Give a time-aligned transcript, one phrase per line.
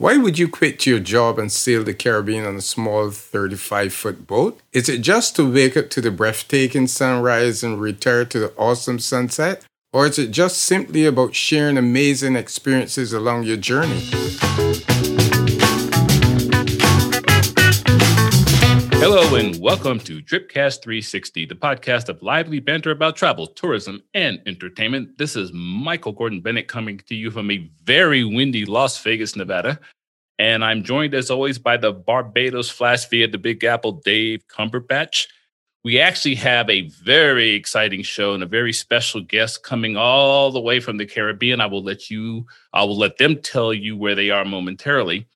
[0.00, 4.28] Why would you quit your job and sail the Caribbean on a small 35 foot
[4.28, 4.60] boat?
[4.72, 9.00] Is it just to wake up to the breathtaking sunrise and retire to the awesome
[9.00, 9.64] sunset?
[9.92, 14.08] Or is it just simply about sharing amazing experiences along your journey?
[19.10, 24.38] Hello and welcome to Tripcast 360, the podcast of lively banter about travel, tourism, and
[24.44, 25.16] entertainment.
[25.16, 29.80] This is Michael Gordon Bennett coming to you from a very windy Las Vegas, Nevada.
[30.38, 35.26] And I'm joined as always by the Barbados Flash via the Big Apple, Dave Cumberbatch.
[35.84, 40.60] We actually have a very exciting show and a very special guest coming all the
[40.60, 41.62] way from the Caribbean.
[41.62, 45.26] I will let you, I will let them tell you where they are momentarily.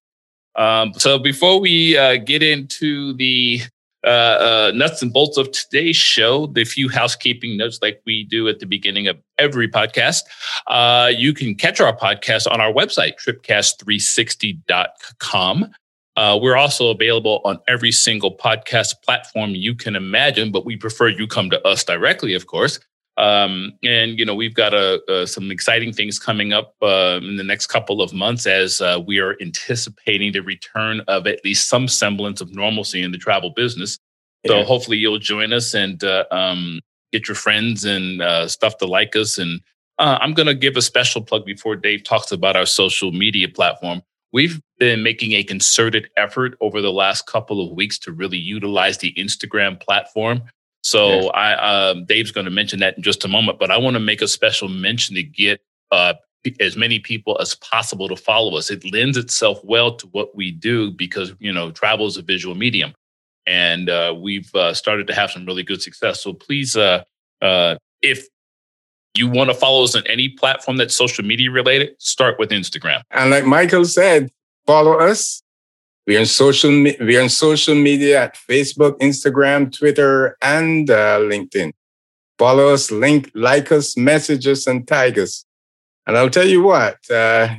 [0.54, 3.62] Um, so before we uh, get into the
[4.05, 8.48] uh, uh, nuts and bolts of today's show, the few housekeeping notes like we do
[8.48, 10.23] at the beginning of every podcast,
[10.66, 15.70] uh, you can catch our podcast on our website, tripcast360.com.
[16.15, 21.09] Uh, we're also available on every single podcast platform you can imagine, but we prefer
[21.09, 22.79] you come to us directly, of course.
[23.18, 27.37] Um, and you know we've got a, a, some exciting things coming up uh, in
[27.37, 31.69] the next couple of months as uh, we are anticipating the return of at least
[31.69, 33.99] some semblance of normalcy in the travel business.
[34.46, 34.65] So yeah.
[34.65, 36.80] hopefully you'll join us and uh, um,
[37.13, 39.38] get your friends and uh, stuff to like us.
[39.38, 39.60] And
[39.99, 43.49] uh, I'm going to give a special plug before Dave talks about our social media
[43.49, 44.02] platform.
[44.32, 48.99] We've been making a concerted effort over the last couple of weeks to really utilize
[48.99, 50.43] the Instagram platform
[50.93, 51.30] so yes.
[51.32, 54.01] I um, Dave's going to mention that in just a moment, but I want to
[54.01, 56.12] make a special mention to get uh,
[56.60, 58.71] as many people as possible to follow us.
[58.71, 62.54] It lends itself well to what we do because you know travel is a visual
[62.54, 62.93] medium,
[63.46, 66.22] and uh, we've uh, started to have some really good success.
[66.22, 67.04] So please, uh,
[67.41, 68.26] uh, if
[69.16, 73.00] you want to follow us on any platform that's social media related, start with Instagram.
[73.10, 74.31] And like Michael said,
[74.66, 75.43] follow us
[76.06, 76.70] we're on social.
[76.70, 81.72] We're on social media at Facebook, Instagram, Twitter, and uh, LinkedIn.
[82.38, 85.44] Follow us, link, like us, message us, and tag us.
[86.06, 86.98] And I'll tell you what.
[87.08, 87.56] Uh,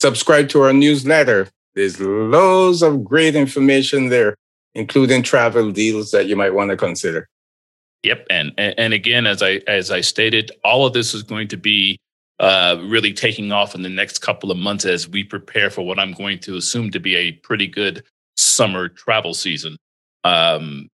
[0.00, 1.48] subscribe to our newsletter.
[1.74, 4.36] There's loads of great information there,
[4.74, 7.28] including travel deals that you might want to consider.
[8.02, 11.56] Yep, and and again, as I as I stated, all of this is going to
[11.56, 11.98] be
[12.40, 15.98] uh, really taking off in the next couple of months as we prepare for what
[15.98, 18.04] I'm going to assume to be a pretty good
[18.36, 19.76] summer travel season.
[20.24, 20.88] Um,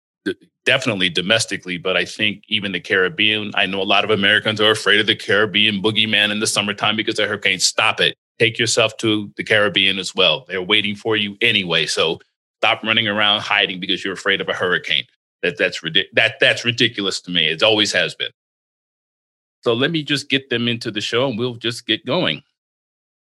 [0.65, 4.71] definitely domestically, but I think even the Caribbean, I know a lot of Americans are
[4.71, 7.65] afraid of the Caribbean boogeyman in the summertime because of hurricanes.
[7.65, 8.15] Stop it.
[8.39, 10.45] Take yourself to the Caribbean as well.
[10.49, 11.87] They're waiting for you anyway.
[11.87, 12.21] So
[12.61, 15.05] stop running around hiding because you're afraid of a hurricane.
[15.43, 15.81] That that's
[16.13, 17.49] that that's ridiculous to me.
[17.49, 18.31] It always has been.
[19.63, 22.43] So let me just get them into the show and we'll just get going.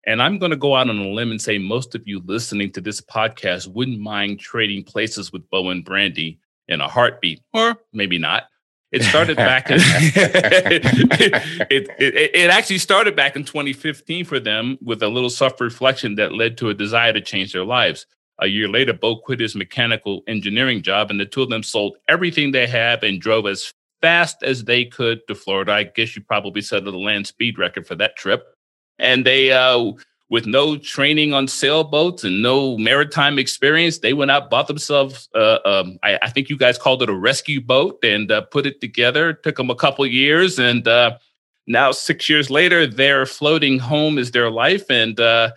[0.04, 2.72] And I'm going to go out on a limb and say most of you listening
[2.72, 7.76] to this podcast wouldn't mind trading places with Bo and Brandy in a heartbeat, or
[7.92, 8.44] maybe not.
[8.90, 15.02] It started back in it, it, it, actually started back in 2015 for them with
[15.02, 18.06] a little self-reflection that led to a desire to change their lives.
[18.40, 21.96] A year later, Bo quit his mechanical engineering job, and the two of them sold
[22.08, 25.72] everything they have and drove as fast as they could to Florida.
[25.72, 28.54] I guess you probably set the land speed record for that trip.
[28.98, 29.92] And they, uh,
[30.28, 35.58] with no training on sailboats and no maritime experience, they went out, bought themselves, uh,
[35.64, 38.80] um, I, I, think you guys called it a rescue boat, and uh, put it
[38.80, 39.30] together.
[39.30, 41.18] It took them a couple years, and uh,
[41.66, 44.90] now six years later, they're floating home is their life.
[44.90, 45.52] And uh,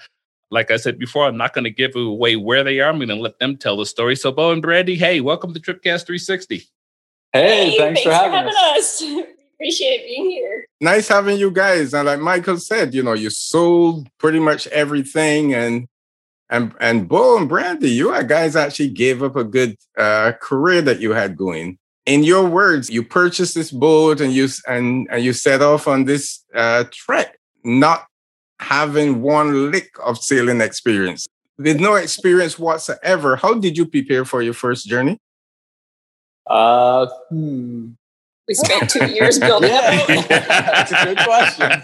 [0.51, 2.89] like I said before, I'm not going to give away where they are.
[2.89, 4.16] I'm going to let them tell the story.
[4.16, 6.67] So, Bo and Brandy, hey, welcome to Tripcast 360.
[7.35, 9.01] Hey, hey thanks, thanks, for having, for having us.
[9.01, 9.25] us.
[9.56, 10.66] Appreciate being here.
[10.79, 11.94] Nice having you guys.
[11.94, 15.88] And like Michael said, you know, you sold pretty much everything and
[16.50, 21.00] and and Bo and Brandy, you guys actually gave up a good uh, career that
[21.00, 21.78] you had going.
[22.06, 26.06] In your words, you purchased this boat and you and, and you set off on
[26.06, 28.06] this uh, trek, not
[28.59, 31.28] having one lick of sailing experience.
[31.57, 35.20] With no experience whatsoever, how did you prepare for your first journey?
[36.47, 37.91] Uh, hmm.
[38.47, 40.05] We spent two years building yeah.
[40.07, 40.29] it.
[40.29, 41.83] That's a good question.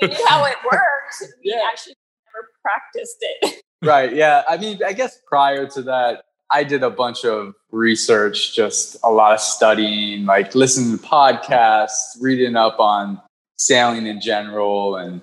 [0.00, 1.32] we knew how it works.
[1.42, 1.62] We yeah.
[1.68, 3.62] actually never practiced it.
[3.82, 4.14] Right.
[4.14, 4.44] Yeah.
[4.48, 9.10] I mean, I guess prior to that, I did a bunch of research, just a
[9.10, 13.20] lot of studying, like listening to podcasts, reading up on
[13.56, 15.20] sailing in general, and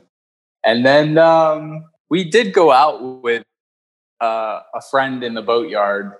[0.64, 3.44] and then um, we did go out with
[4.20, 6.14] uh, a friend in the boatyard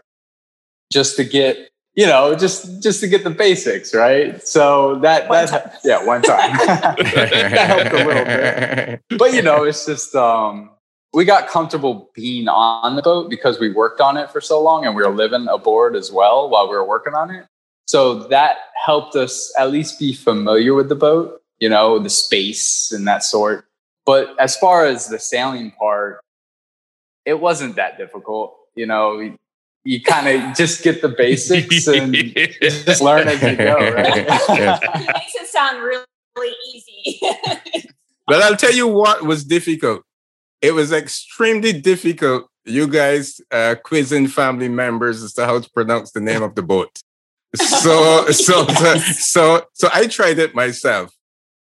[0.92, 4.46] just to get you know, just just to get the basics, right?
[4.48, 9.20] So that one that yeah, one time that helped a little bit.
[9.20, 10.72] But you know, it's just um,
[11.14, 14.86] we got comfortable being on the boat because we worked on it for so long
[14.86, 17.46] and we were living aboard as well while we were working on it.
[17.88, 18.56] So that
[18.86, 23.24] helped us at least be familiar with the boat, you know, the space and that
[23.24, 23.66] sort.
[24.06, 26.22] But as far as the sailing part,
[27.26, 28.56] it wasn't that difficult.
[28.76, 29.36] You know,
[29.84, 32.14] you kind of just get the basics and
[32.62, 34.26] just learn as you go, right?
[34.28, 34.80] Yes.
[34.96, 36.06] makes it sound really,
[36.38, 37.20] really easy.
[38.28, 40.04] But I'll tell you what was difficult.
[40.62, 46.12] It was extremely difficult, you guys uh, quizzing family members as to how to pronounce
[46.12, 47.02] the name of the boat.
[47.56, 51.14] So, so, so, so, so I tried it myself.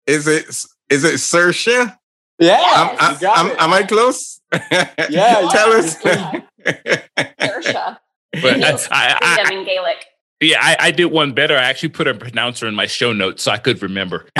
[0.07, 0.45] Is it,
[0.89, 1.95] is it Sersha?
[2.39, 3.61] yeah, Am, you got am, it.
[3.61, 4.41] am I close?
[4.51, 5.97] Yeah, you- tell us.
[6.01, 7.97] Saoirse.
[8.41, 10.05] But I, I, I, in Gaelic.
[10.41, 11.55] yeah, I, I did one better.
[11.55, 14.25] I actually put a pronouncer in my show notes so I could remember.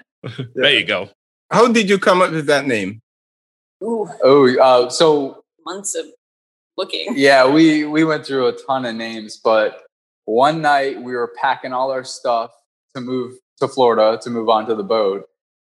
[0.56, 1.10] There you go.
[1.52, 3.02] How did you come up with that name?
[3.84, 6.06] Ooh, Oh, uh, so months of
[6.78, 7.14] looking.
[7.16, 9.84] yeah, we we went through a ton of names, but
[10.26, 12.52] one night we were packing all our stuff
[12.96, 15.26] to move to Florida to move onto the boat,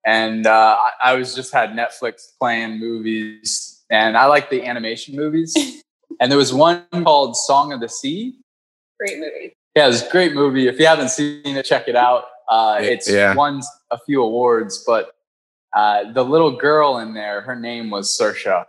[0.09, 5.15] and uh, I, I was just had Netflix playing movies, and I like the animation
[5.15, 5.55] movies,
[6.21, 8.35] and there was one called Song of the Sea.
[8.99, 9.53] Great movie.
[9.77, 10.67] Yeah, it's a great movie.
[10.67, 12.25] If you haven't seen it, check it out.
[12.49, 13.35] Uh, it's yeah.
[13.35, 13.61] won
[13.91, 15.15] a few awards, but
[15.77, 18.65] uh, the little girl in there, her name was Saoirse.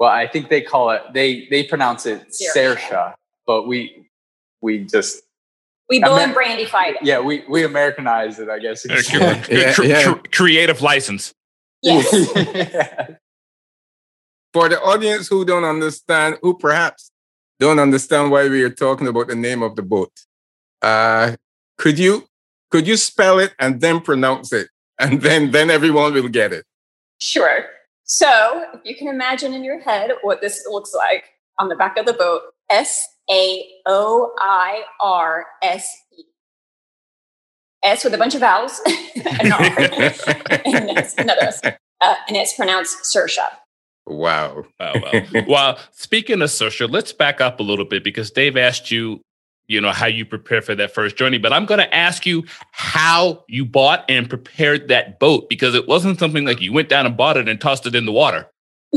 [0.00, 2.78] Well, I think they call it they they pronounce it Saoirse.
[2.78, 3.14] Saoirse,
[3.46, 4.08] but we
[4.62, 5.22] we just
[5.88, 7.00] We Bill and Amer- Brandy fight it.
[7.02, 8.84] yeah we we Americanized it, I guess.
[8.84, 9.48] you could.
[9.48, 10.02] Yeah, Cre- yeah.
[10.12, 11.32] cre- creative license.
[11.82, 12.06] Yes.
[12.34, 13.06] Yeah.
[14.52, 17.10] For the audience who don't understand, who perhaps
[17.60, 20.10] don't understand why we are talking about the name of the boat,
[20.82, 21.36] uh,
[21.76, 22.26] could you
[22.70, 24.68] could you spell it and then pronounce it,
[24.98, 26.64] and then then everyone will get it.
[27.20, 27.64] Sure.
[28.04, 31.24] So, if you can imagine in your head what this looks like
[31.58, 32.40] on the back of the boat,
[32.70, 35.88] S A O I R S
[36.18, 36.24] E.
[37.82, 38.80] S with a bunch of vowels,
[39.40, 39.60] an R,
[40.64, 41.60] and that's another S.
[42.00, 43.38] Uh, and it's pronounced Saoirse.
[44.06, 44.64] Wow.
[44.80, 45.44] Oh, well.
[45.48, 49.20] well, speaking of social, let's back up a little bit because Dave asked you,
[49.66, 51.38] you know, how you prepare for that first journey.
[51.38, 55.86] But I'm going to ask you how you bought and prepared that boat because it
[55.86, 58.48] wasn't something like you went down and bought it and tossed it in the water.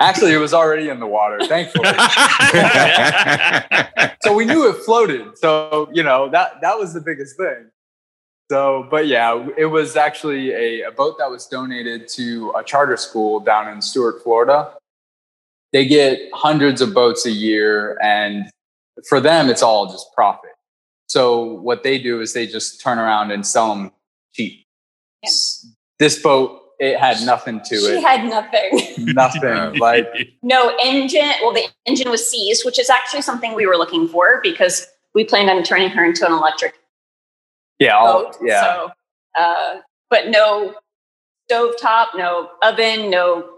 [0.00, 1.86] Actually, it was already in the water, thankfully.
[4.22, 5.38] so we knew it floated.
[5.38, 7.70] So you know that that was the biggest thing.
[8.50, 12.98] So, but yeah, it was actually a, a boat that was donated to a charter
[12.98, 14.74] school down in Stuart, Florida.
[15.72, 18.50] They get hundreds of boats a year, and
[19.08, 20.50] for them, it's all just profit.
[21.06, 23.90] So what they do is they just turn around and sell them
[24.34, 24.66] cheap.
[25.22, 25.30] Yeah.
[25.98, 27.96] This boat, it had nothing to She it.
[27.98, 28.70] She had nothing.
[29.14, 29.78] nothing.
[29.78, 30.06] Like
[30.42, 31.30] No engine.
[31.42, 35.24] Well, the engine was seized, which is actually something we were looking for because we
[35.24, 36.74] planned on turning her into an electric
[37.78, 38.36] yeah, boat.
[38.42, 38.62] yeah.
[38.62, 38.90] So,
[39.38, 40.74] uh, but no
[41.50, 43.50] stovetop, no oven, no.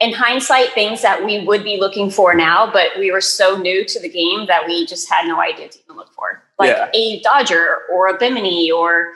[0.00, 3.84] In hindsight, things that we would be looking for now, but we were so new
[3.84, 6.88] to the game that we just had no idea to even look for, like Yeah.
[6.94, 9.12] a Dodger or a Bimini or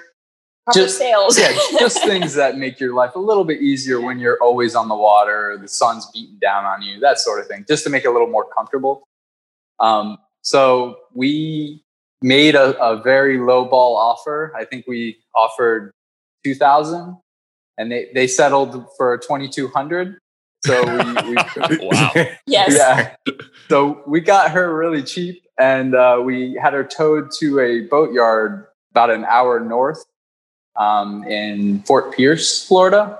[0.65, 1.39] proper Just- sails.
[1.39, 4.89] yeah, just things that make your life a little bit easier when you're always on
[4.89, 8.05] the water, the sun's beating down on you, that sort of thing, just to make
[8.05, 9.07] it a little more comfortable.
[9.81, 11.83] Um, so we
[12.23, 14.53] made a, a very low ball offer.
[14.57, 15.91] I think we offered
[16.45, 17.17] two thousand,
[17.79, 20.19] and they they settled for twenty two hundred.
[20.65, 21.37] So we, we
[21.91, 22.13] Wow.
[22.47, 22.75] yes.
[22.75, 23.17] yeah.
[23.69, 28.67] So we got her really cheap and uh, we had her towed to a boatyard
[28.93, 30.03] about an hour north
[30.77, 33.19] um, in Fort Pierce, Florida.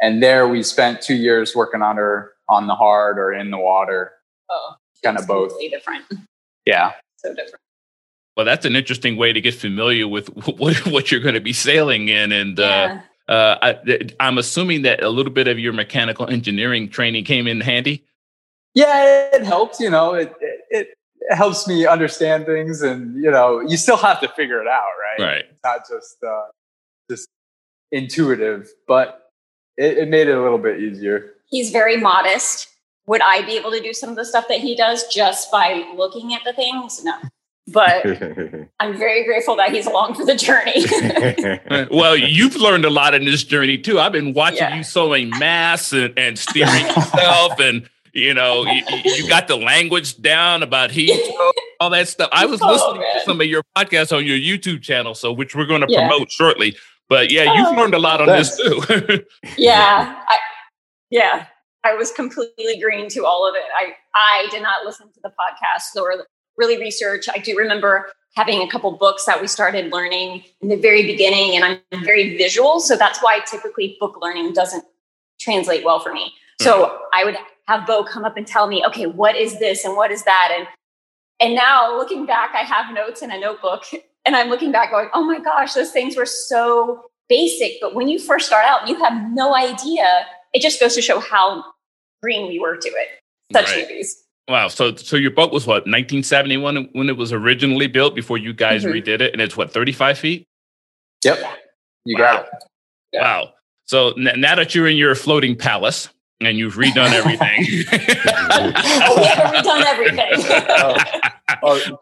[0.00, 3.58] And there we spent two years working on her on the hard or in the
[3.58, 4.12] water.
[4.50, 5.52] Oh, Kinda it's both.
[5.70, 6.04] Different.
[6.66, 6.92] Yeah.
[7.16, 7.60] So different.
[8.36, 11.52] Well, that's an interesting way to get familiar with what, what you're going to be
[11.52, 12.32] sailing in.
[12.32, 12.98] And uh,
[13.28, 13.34] Yeah.
[13.34, 17.60] uh, I, I'm assuming that a little bit of your mechanical engineering training came in
[17.60, 18.04] handy.
[18.74, 20.88] Yeah, it helps, you know, it, it,
[21.20, 24.88] it helps me understand things and, you know, you still have to figure it out,
[25.00, 25.24] right?
[25.24, 25.44] Right.
[25.48, 26.63] It's not just, uh, just
[27.92, 29.30] intuitive, but
[29.76, 31.32] it, it made it a little bit easier.
[31.48, 32.68] He's very modest.
[33.06, 35.84] Would I be able to do some of the stuff that he does just by
[35.96, 37.04] looking at the things?
[37.04, 37.14] No.
[37.68, 38.04] But
[38.80, 40.84] I'm very grateful that he's along for the journey.
[41.90, 43.98] well, you've learned a lot in this journey too.
[43.98, 44.76] I've been watching Yeah.
[44.76, 50.20] you sewing masts and, and steering yourself, and you know, you, you got the language
[50.22, 51.18] down about heat,
[51.80, 52.28] all that stuff.
[52.32, 53.14] I was Oh, listening man.
[53.14, 56.06] to some of your podcasts on your YouTube channel, so which we're going to Yeah.
[56.08, 56.76] promote shortly.
[57.08, 57.80] But yeah, you've Oh.
[57.80, 58.82] learned a lot on this too.
[59.58, 60.38] yeah, I,
[61.10, 61.46] yeah,
[61.84, 63.64] I was completely green to all of it.
[63.78, 67.26] I I did not listen to the podcast or really research.
[67.32, 71.54] I do remember having a couple books that we started learning in the very beginning,
[71.56, 74.84] and I'm very visual, so that's why typically book learning doesn't
[75.40, 76.32] translate well for me.
[76.60, 76.96] So hmm.
[77.12, 77.36] I would
[77.68, 80.52] have Bo come up and tell me, okay, what is this and what is that,
[80.56, 80.66] and
[81.40, 83.84] and now looking back, I have notes in a notebook,
[84.26, 87.72] and I'm looking back going, oh my gosh, those things were so basic.
[87.80, 90.26] But when you first start out, you have no idea.
[90.52, 91.64] It just goes to show how
[92.22, 93.08] green we were to it.
[93.52, 93.88] Such Right.
[93.88, 94.12] newbies.
[94.48, 94.68] wow.
[94.68, 98.84] So so your boat was what 1971 when it was originally built before you guys
[98.84, 98.92] Mhm.
[99.02, 100.44] redid it, and it's what 35 feet.
[101.24, 101.38] Yep.
[102.04, 102.50] You got it.
[103.12, 103.22] Yeah.
[103.22, 103.52] Wow.
[103.86, 106.08] So n- now that you're in your floating palace
[106.40, 107.66] and you've redone everything.
[108.50, 111.30] Oh, we haven't redone everything.
[111.62, 111.98] Oh,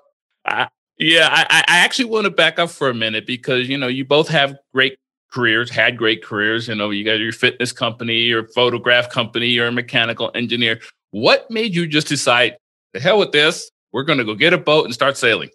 [1.02, 3.88] Yeah, I, I I actually want to back up for a minute because you know
[3.88, 4.96] you both have great
[5.32, 6.68] careers, had great careers.
[6.68, 10.80] You know, you got your fitness company, your photograph company, you're a mechanical engineer.
[11.10, 12.56] What made you just decide,
[12.92, 13.70] the hell with this?
[13.92, 15.50] We're going to go get a boat and start sailing.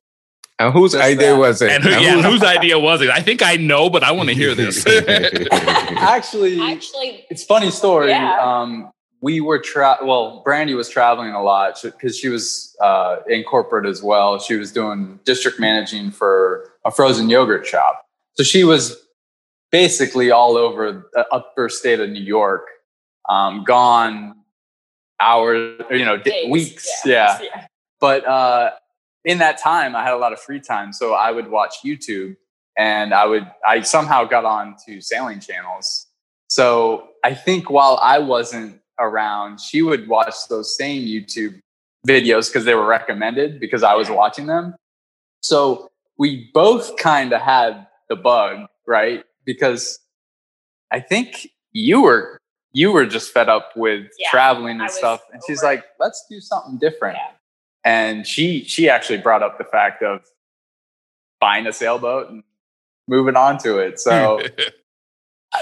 [0.59, 1.37] And whose Just idea that.
[1.37, 1.69] was it?
[1.71, 3.09] And who, And yeah, who- whose idea was it?
[3.11, 4.83] I think I know, but I want to hear this.
[5.97, 8.09] actually, Actually, it's funny story.
[8.09, 8.37] Yeah.
[8.39, 8.89] Um,
[9.21, 13.85] we were tra- well, Brandy was traveling a lot because she was uh, in corporate
[13.85, 14.39] as well.
[14.39, 18.05] She was doing district managing for a frozen yogurt shop.
[18.33, 18.95] So she was
[19.71, 22.67] basically all over the upper state of New York,
[23.27, 24.35] um, gone
[25.19, 26.49] hours, you know, days.
[26.49, 26.87] weeks.
[27.03, 27.39] Yeah.
[27.41, 27.67] yeah.
[27.99, 28.71] But uh,
[29.25, 32.35] in that time, I had a lot of free time, so I would watch YouTube,
[32.77, 36.05] and I would I somehow got on to sailing channels.
[36.47, 41.59] So I think while I wasn't around, she would watch those same YouTube
[42.07, 44.75] videos because they were recommended because I was watching them.
[45.41, 49.23] So we both kind of had the bug, right?
[49.45, 49.99] Because
[50.91, 52.39] I think you were
[52.73, 56.39] you were just fed up with Yeah, traveling and stuff, and she's like, "Let's do
[56.39, 57.31] something different." Yeah.
[57.85, 60.21] and she she actually brought up the fact of
[61.39, 62.43] buying a sailboat and
[63.07, 63.99] moving on to it.
[63.99, 64.41] So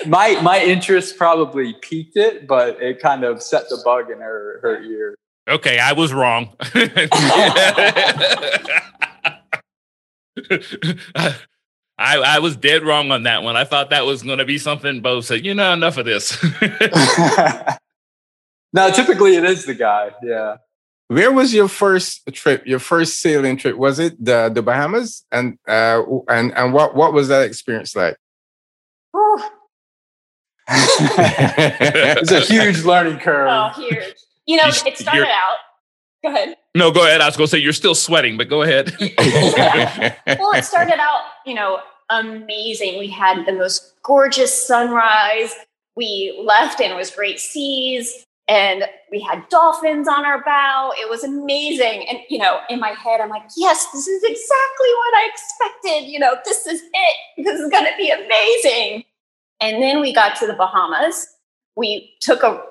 [0.08, 4.60] my my interest probably peaked it, but it kind of set the bug in her
[4.62, 5.16] her ear.
[5.48, 6.56] okay, I was wrong.
[11.98, 13.56] I, I was dead wrong on that one.
[13.56, 16.44] I thought that was going to be something Bo said, you know, enough of this.
[18.74, 20.12] no, typically it is the guy.
[20.22, 20.58] Yeah.
[21.08, 22.66] Where was your first trip?
[22.66, 23.78] Your first sailing trip?
[23.78, 25.24] Was it the the Bahamas?
[25.32, 28.18] And uh, and and what what was that experience like?
[30.70, 31.08] Whew.
[31.18, 33.50] it's a huge learning curve.
[33.50, 34.16] Oh, huge.
[34.46, 35.58] You know, it started you're- out.
[36.24, 36.56] Go ahead.
[36.74, 37.22] no, go ahead.
[37.22, 38.96] I was going to say, you're still sweating, but go ahead.
[39.00, 42.98] well, it started out, you know, amazing.
[42.98, 45.54] We had the most gorgeous sunrise.
[45.96, 50.94] We left and it was great seas and we had dolphins on our bow.
[51.00, 52.08] It was amazing.
[52.10, 56.12] And, you know, in my head, I'm like, yes, this is exactly what I expected.
[56.12, 57.44] You know, this is it.
[57.44, 59.04] This is going to be amazing.
[59.62, 61.28] And then we got to the Bahamas.
[61.76, 62.62] We took a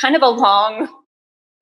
[0.00, 0.88] kind of a long,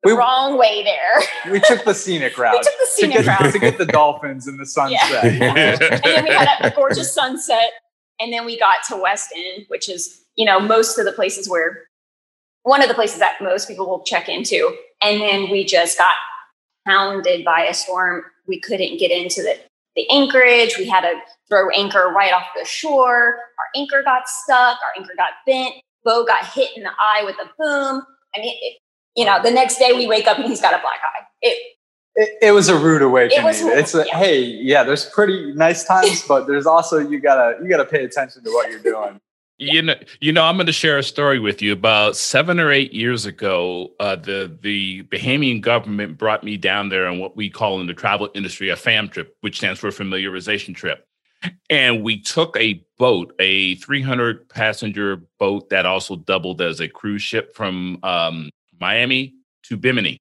[0.04, 1.22] We- wrong way there.
[1.52, 2.52] we took the scenic route.
[2.52, 3.52] we took the to scenic get, route.
[3.52, 5.24] to get the dolphins and the sunset.
[5.24, 7.70] and then we had a gorgeous sunset
[8.20, 11.48] and then we got to west end which is you know most of the places
[11.50, 11.84] where
[12.62, 16.14] one of the places that most people will check into and then we just got
[16.86, 19.58] pounded by a storm we couldn't get into the,
[19.96, 21.14] the anchorage we had to
[21.48, 25.74] throw anchor right off the shore our anchor got stuck our anchor got bent
[26.04, 28.02] bo got hit in the eye with a boom
[28.34, 28.78] i mean it,
[29.16, 31.76] you know the next day we wake up and he's got a black eye it
[32.16, 33.44] it, it was a rude awakening.
[33.44, 34.18] was- it's a, yeah.
[34.18, 38.42] hey, yeah, there's pretty nice times, but there's also you gotta you gotta pay attention
[38.42, 39.20] to what you're doing.
[39.58, 41.72] You know, you know, I'm going to share a story with you.
[41.72, 47.06] About seven or eight years ago, uh, the the Bahamian government brought me down there
[47.06, 50.74] on what we call in the travel industry a FAM trip, which stands for familiarization
[50.74, 51.06] trip.
[51.70, 57.22] And we took a boat, a 300 passenger boat that also doubled as a cruise
[57.22, 59.34] ship from um, Miami
[59.64, 60.18] to Bimini.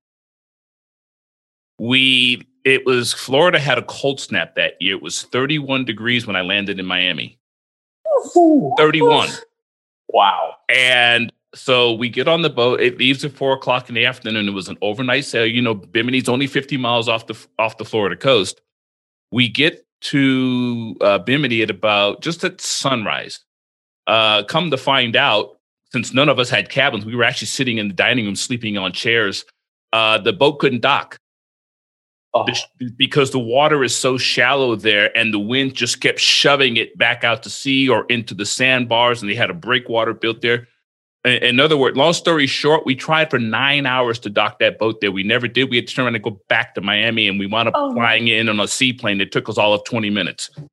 [1.77, 4.95] We it was Florida had a cold snap that year.
[4.95, 7.37] It was 31 degrees when I landed in Miami.
[8.77, 9.29] 31.
[10.09, 10.55] Wow.
[10.69, 12.81] And so we get on the boat.
[12.81, 14.47] It leaves at four o'clock in the afternoon.
[14.47, 15.45] It was an overnight sail.
[15.45, 18.61] You know, Bimini's only 50 miles off the off the Florida coast.
[19.31, 23.39] We get to uh, Bimini at about just at sunrise.
[24.07, 25.57] Uh, come to find out,
[25.91, 28.77] since none of us had cabins, we were actually sitting in the dining room sleeping
[28.77, 29.45] on chairs.
[29.93, 31.17] Uh, the boat couldn't dock.
[32.37, 32.45] Oh,
[32.97, 37.23] because the water is so shallow there and the wind just kept shoving it back
[37.23, 40.67] out to sea or into the sandbars and they had a breakwater built there.
[41.23, 44.77] In, in other words long story short we tried for nine hours to dock that
[44.79, 45.13] boat there.
[45.13, 45.69] We never did.
[45.69, 47.93] We had to turn around and go back to miami and we wound up Oh,
[47.93, 50.49] flying in on a seaplane It took us all of 20 minutes.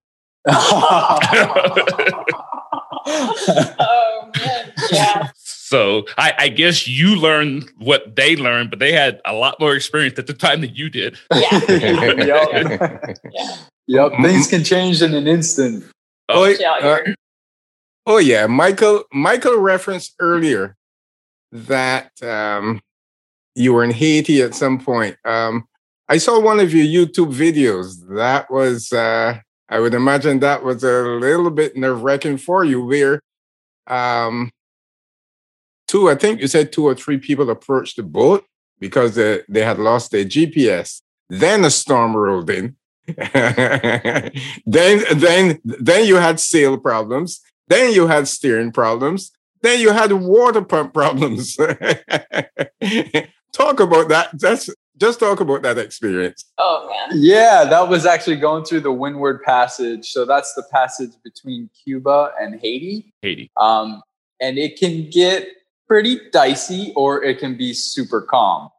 [3.06, 5.30] Oh man, yeah.
[5.72, 9.74] So I, I guess you learned what they learned but they had a lot more
[9.74, 11.58] experience at the time than you did Yeah.
[11.68, 13.18] yep.
[13.32, 13.56] Yeah.
[13.86, 14.12] yep.
[14.22, 15.84] Things can change in an instant.
[16.28, 16.98] Oh, Yeah, uh,
[18.06, 19.04] oh yeah, Michael.
[19.12, 20.76] Michael referenced earlier
[21.52, 22.80] that um,
[23.54, 25.16] you were in Haiti at some point.
[25.24, 25.64] Um,
[26.08, 27.96] I saw one of your YouTube videos.
[28.16, 29.38] That was, uh,
[29.68, 32.84] I would imagine, that was a little bit nerve wracking for you.
[32.84, 33.20] Where
[33.86, 34.50] um,
[35.92, 38.46] two, I think you said two or three people approached the boat
[38.80, 41.02] because they, they had lost their GPS.
[41.28, 42.76] Then a storm rolled in.
[43.06, 44.32] then,
[44.66, 47.42] then, then you had sail problems.
[47.68, 49.32] Then you had steering problems.
[49.60, 51.56] Then you had water pump problems.
[53.52, 54.30] talk about that.
[54.32, 56.44] That's just talk about that experience.
[56.58, 57.18] oh man.
[57.20, 60.10] Yeah, that was actually going through the Windward Passage.
[60.10, 63.12] So that's the passage between Cuba and Haiti.
[63.22, 64.02] haiti Um,
[64.40, 65.48] and it can get
[65.92, 68.70] pretty dicey or it can be super calm.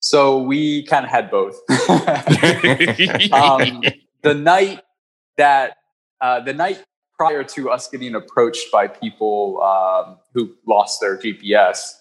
[0.00, 1.54] So we kind of had both.
[3.32, 3.82] um,
[4.22, 4.80] the night
[5.36, 5.76] that
[6.20, 6.82] uh, the night
[7.16, 11.92] prior to us getting approached by people um, who lost their GPS,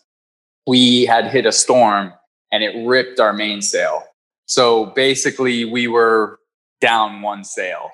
[0.66, 2.12] we had hit a storm
[2.52, 4.04] and it ripped our mainsail.
[4.48, 6.40] So basically, we were
[6.82, 7.92] down one sail.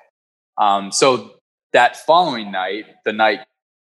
[0.56, 1.34] Um, so
[1.74, 3.40] that following night, the night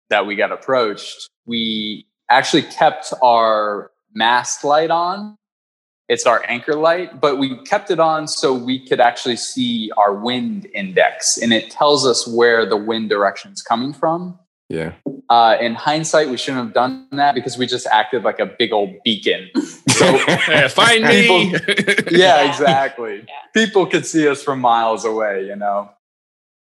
[0.08, 5.36] that we got approached, we actually kept our mast light on.
[6.08, 10.14] It's our anchor light, but we kept it on so we could actually see our
[10.14, 14.38] wind index and it tells us where the wind direction is coming from.
[14.70, 14.94] Yeah.
[15.28, 18.72] Uh, in hindsight, we shouldn't have done that because we just acted like a big
[18.72, 19.50] old beacon.
[19.88, 20.06] So,
[20.48, 21.58] Yeah, find me yeah,
[22.10, 22.48] Yeah.
[22.48, 23.24] exactly.
[23.26, 23.34] Yeah.
[23.54, 25.90] People could see us from miles away, you know.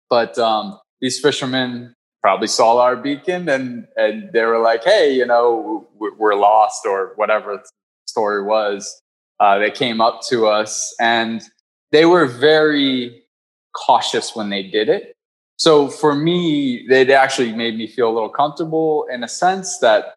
[0.08, 5.26] But um, these fishermen probably saw our beacon and and they were like, "Hey, you
[5.26, 7.68] know, we're, lost," or whatever the
[8.06, 9.02] story was.
[9.40, 11.42] Uh, they came up to us and
[11.92, 13.22] they were very
[13.76, 15.12] cautious when they did it.
[15.58, 20.14] So for me, it actually made me feel a little comfortable in a sense that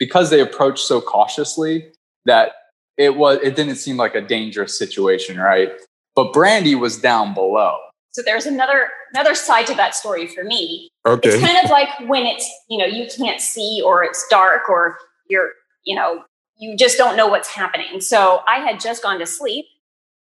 [0.00, 1.92] because they approached so cautiously,
[2.24, 2.52] that
[2.98, 5.70] it was it didn't seem like a dangerous situation, right?
[6.16, 7.76] But Brandy was down below.
[8.16, 10.88] So there's another another side to that story for me.
[11.04, 11.28] Okay.
[11.28, 14.96] It's kind of like when it's you know you can't see or it's dark or
[15.28, 15.50] you're
[15.84, 16.24] you know
[16.56, 18.00] you just don't know what's happening.
[18.00, 19.66] So I had just gone to sleep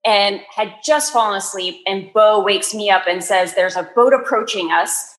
[0.06, 4.12] and had just fallen asleep, and Bo wakes me up and says, "There's a boat
[4.12, 5.16] approaching us,"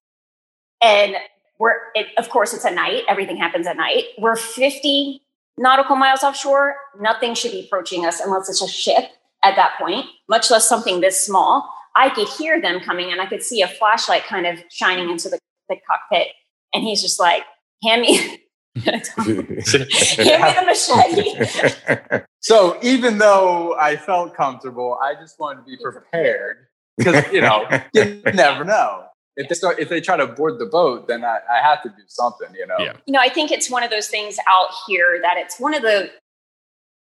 [0.83, 1.17] and
[1.59, 3.05] we're it, of course it's at night.
[3.09, 4.05] Everything happens at night.
[4.19, 5.23] We're 50
[5.57, 6.77] nautical miles offshore.
[7.01, 9.12] Nothing should be approaching us unless it's a ship
[9.43, 11.73] at that point, much less something this small.
[11.97, 15.29] I could hear them coming and I could see a flashlight kind of shining into
[15.29, 16.29] the, the cockpit.
[16.75, 17.45] And he's just like,
[17.83, 18.17] hand me,
[18.77, 22.23] hand me the machete.
[22.47, 27.67] So even though I felt comfortable, I just wanted to be prepared because you know
[27.93, 29.07] you never know
[29.37, 31.89] if they start if they try to board the boat, then I, I have to
[31.89, 32.49] do something.
[32.55, 32.77] You know.
[32.79, 32.93] Yeah.
[33.05, 35.83] you know, I think it's one of those things out here that it's one of
[35.83, 36.11] the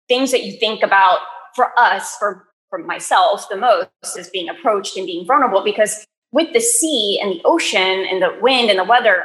[0.08, 1.18] things that you think about
[1.54, 6.52] for us, for for myself, the most is being approached and being vulnerable because with
[6.52, 9.24] the sea and the ocean and the wind and the weather,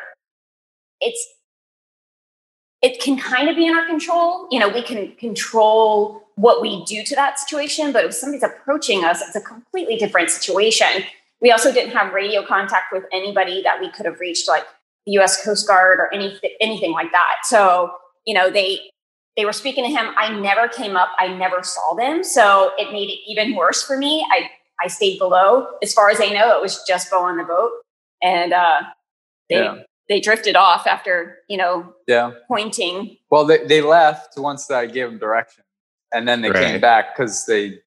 [1.02, 1.28] it's
[2.82, 4.48] it can kind of be in our control.
[4.52, 9.04] You know, we can control what we do to that situation, but if somebody's approaching
[9.04, 11.04] us, it's a completely different situation.
[11.42, 14.64] We also didn't have radio contact with anybody that we could have reached, like
[15.06, 15.44] the U.S.
[15.44, 17.38] Coast Guard or anything, anything like that.
[17.44, 17.92] So,
[18.26, 18.80] you know, they
[19.40, 20.08] they were speaking to him.
[20.18, 21.08] I never came up.
[21.18, 24.26] I never saw them, so it made it even worse for me.
[24.30, 24.50] I
[24.84, 25.66] I stayed below.
[25.82, 27.72] As far as I know, it was just Bo on the boat,
[28.22, 28.82] and uh,
[29.50, 29.78] they Yeah.
[30.10, 32.32] they drifted off after you know Yeah.
[32.50, 33.16] pointing.
[33.32, 35.64] Well, they they left once I gave them direction,
[36.14, 37.80] and then they came back because they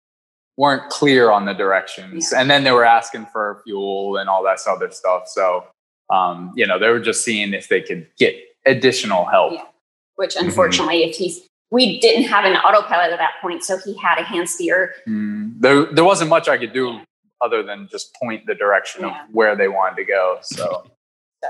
[0.56, 4.60] weren't clear on the directions, and then they were asking for fuel and all that
[4.68, 5.26] other stuff.
[5.26, 5.64] So,
[6.10, 8.36] um, you know, they were just seeing if they could get
[8.66, 9.54] additional help.
[9.54, 9.64] Yeah.
[10.20, 14.18] Which unfortunately, if he's we didn't have an autopilot at that point, so he had
[14.18, 14.94] a hand steer.
[15.08, 17.00] Mm, there, there wasn't much I could do
[17.40, 19.08] other than just point the direction Yeah.
[19.24, 20.38] of where they wanted to go.
[20.42, 20.84] So,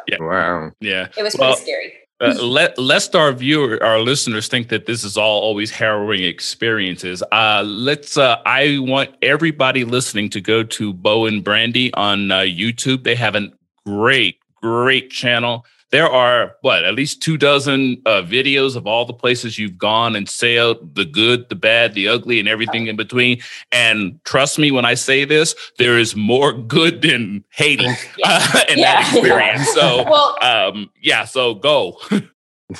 [0.06, 0.70] yeah, wow.
[0.80, 1.08] Yeah.
[1.18, 1.92] It was Well, pretty scary.
[2.20, 7.24] Uh, let lest our viewer, our listeners, think that this is all always harrowing experiences.
[7.32, 8.16] Uh, let's.
[8.16, 13.02] Uh, I want everybody listening to go to Bo and Brandy on uh, YouTube.
[13.02, 13.48] They have a
[13.84, 19.12] great, great channel there are what at least two dozen uh, videos of all the
[19.12, 23.40] places you've gone and sailed the good the bad the ugly and everything in between.
[23.72, 27.86] And trust me when i say this there is more good than haiti
[28.24, 29.02] uh, in yeah.
[29.02, 29.68] that experience.
[29.70, 31.98] So well, um, yeah so go.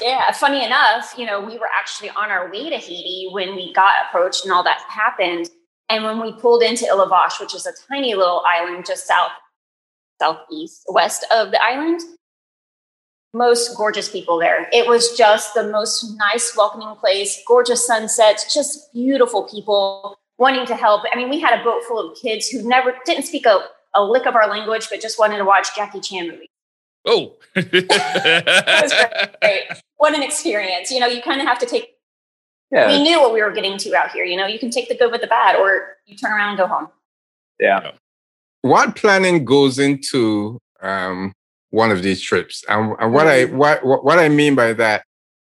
[0.01, 3.73] Yeah funny enough you know we were actually on our way to haiti when we
[3.73, 5.51] got approached and all that happened.
[5.89, 9.09] And when we pulled into Île aux Vaches, which is a tiny little island just
[9.09, 9.33] south
[10.21, 12.01] southeast west of the island
[13.33, 14.69] most gorgeous people there.
[14.73, 20.75] It was just the most nice, welcoming place, gorgeous sunsets, just beautiful people wanting to
[20.75, 21.03] help.
[21.13, 23.61] I mean, we had a boat full of kids who never didn't speak a,
[23.95, 26.49] a lick of our language, but just wanted to watch Jackie Chan movies.
[27.07, 27.69] Oh, great.
[29.97, 30.91] What an experience.
[30.91, 31.95] You know, you kind of have to take,
[32.71, 32.89] yeah.
[32.89, 34.25] we knew what we were getting to out here.
[34.25, 36.59] You know, you can take the good with the bad, or you turn around and
[36.59, 36.89] go home.
[37.59, 37.93] Yeah.
[38.63, 41.33] What planning goes into um,
[41.71, 42.65] one of these trips.
[42.69, 45.05] And, and what I what, what I mean by that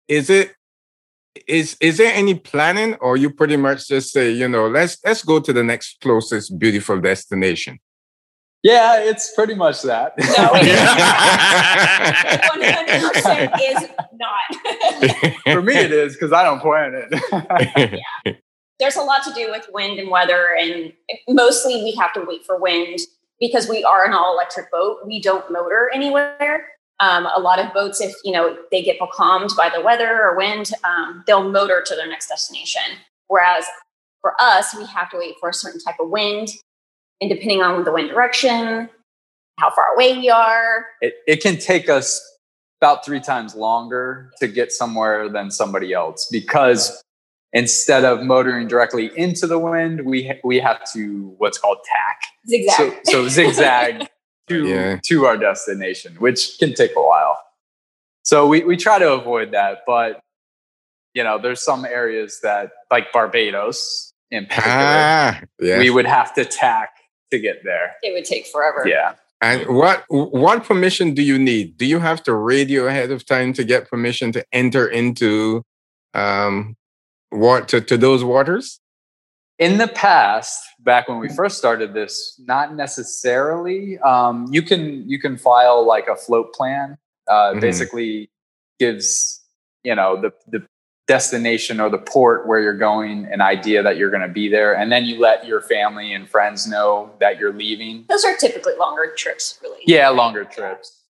[0.08, 0.54] is it
[1.46, 5.24] is is there any planning or you pretty much just say, you know, let's let's
[5.24, 7.78] go to the next closest beautiful destination?
[8.62, 10.12] Yeah, it's pretty much that.
[10.16, 10.64] No, one
[12.62, 15.34] hundred percent is not.
[15.52, 17.12] For me, it is because I don't plan it.
[18.24, 18.34] yeah,
[18.78, 20.92] there's a lot to do with wind and weather, and
[21.28, 23.00] mostly we have to wait for wind
[23.40, 26.68] because we are an all electric boat, we don't motor anywhere.
[27.00, 30.36] Um, a lot of boats, if you know they get becalmed by the weather or
[30.36, 32.82] wind, um, they'll motor to their next destination.
[33.28, 33.64] Whereas
[34.20, 36.50] for us, we have to wait for a certain type of wind,
[37.20, 38.88] and depending on the wind direction,
[39.58, 42.20] how far away we are, it, it can take us
[42.80, 47.00] about three times longer to get somewhere than somebody else because
[47.52, 52.22] instead of motoring directly into the wind, we we have to what's called tack.
[52.48, 53.00] Zigzag.
[53.04, 54.08] So, so zigzag
[54.48, 54.98] to yeah.
[55.06, 57.38] to our destination, which can take a while.
[58.24, 60.20] So we we try to avoid that, but
[61.14, 65.78] you know, there's some areas that like Barbados in particular, ah, yes.
[65.78, 66.90] we would have to tack
[67.30, 67.96] to get there.
[68.02, 68.84] It would take forever.
[68.86, 69.14] Yeah.
[69.42, 71.76] And what what permission do you need?
[71.76, 75.64] Do you have to radio ahead of time to get permission to enter into
[76.14, 76.76] um,
[77.32, 78.80] what to, to those waters?
[79.58, 83.98] In the past, back when we first started this, not necessarily.
[83.98, 86.98] Um, you can you can file like a float plan.
[87.28, 87.60] Uh, mm-hmm.
[87.60, 88.30] Basically,
[88.78, 89.40] gives
[89.84, 90.66] you know the the
[91.08, 94.76] destination or the port where you're going an idea that you're going to be there
[94.76, 98.72] and then you let your family and friends know that you're leaving those are typically
[98.78, 101.00] longer trips really yeah longer trips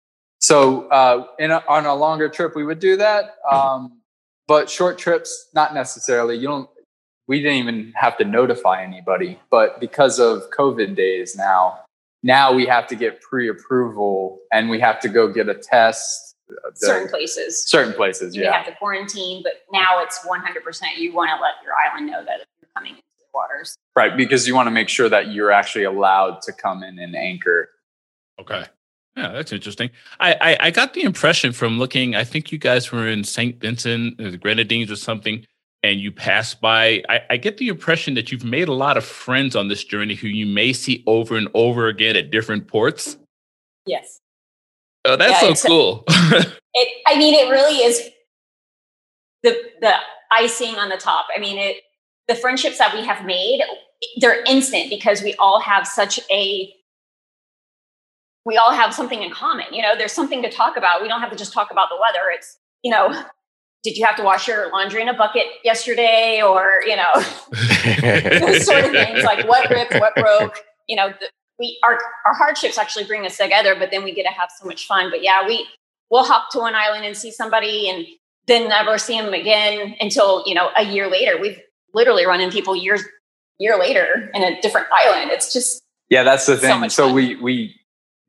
[0.40, 4.00] so uh, in a, on a longer trip we would do that um,
[4.52, 6.36] but short trips, not necessarily.
[6.36, 6.68] You don't.
[7.26, 11.78] We didn't even have to notify anybody, but because of COVID days now,
[12.22, 16.34] now we have to get pre-approval and we have to go get a test.
[16.74, 17.64] Certain places.
[17.66, 18.52] Certain places, you yeah.
[18.52, 20.98] have to quarantine, but now it's 100%.
[20.98, 23.74] You want to let your island know that you're coming into the waters.
[23.96, 27.16] Right, because you want to make sure that you're actually allowed to come in and
[27.16, 27.70] anchor.
[28.38, 28.66] Okay.
[29.16, 29.90] Yeah, that's interesting.
[30.20, 32.14] I, I, I got the impression from looking.
[32.14, 35.44] I think you guys were in Saint Vincent, uh, the Grenadines, or something,
[35.82, 37.02] and you passed by.
[37.08, 40.14] I, I get the impression that you've made a lot of friends on this journey
[40.14, 43.18] who you may see over and over again at different ports.
[43.84, 44.20] Yes.
[45.04, 46.04] Oh, that's yeah, so cool.
[46.08, 48.08] it, I mean, it really is
[49.42, 49.94] the the
[50.30, 51.26] icing on the top.
[51.36, 51.76] I mean, it
[52.28, 53.62] the friendships that we have made,
[54.20, 56.72] they're instant because we all have such a
[58.44, 59.66] we all have something in common.
[59.72, 61.02] You know, there's something to talk about.
[61.02, 62.30] We don't have to just talk about the weather.
[62.32, 63.24] It's, you know,
[63.82, 66.40] did you have to wash your laundry in a bucket yesterday?
[66.42, 67.12] Or, you know,
[68.40, 70.58] those sort of things like what ripped, what broke.
[70.88, 74.24] You know, the, we our our hardships actually bring us together, but then we get
[74.24, 75.10] to have so much fun.
[75.10, 75.66] But yeah, we
[76.10, 78.06] we'll hop to an island and see somebody and
[78.46, 81.40] then never see them again until, you know, a year later.
[81.40, 81.60] We've
[81.94, 83.02] literally run into people years
[83.58, 85.30] year later in a different island.
[85.30, 86.82] It's just yeah, that's the thing.
[86.90, 87.74] So, so we we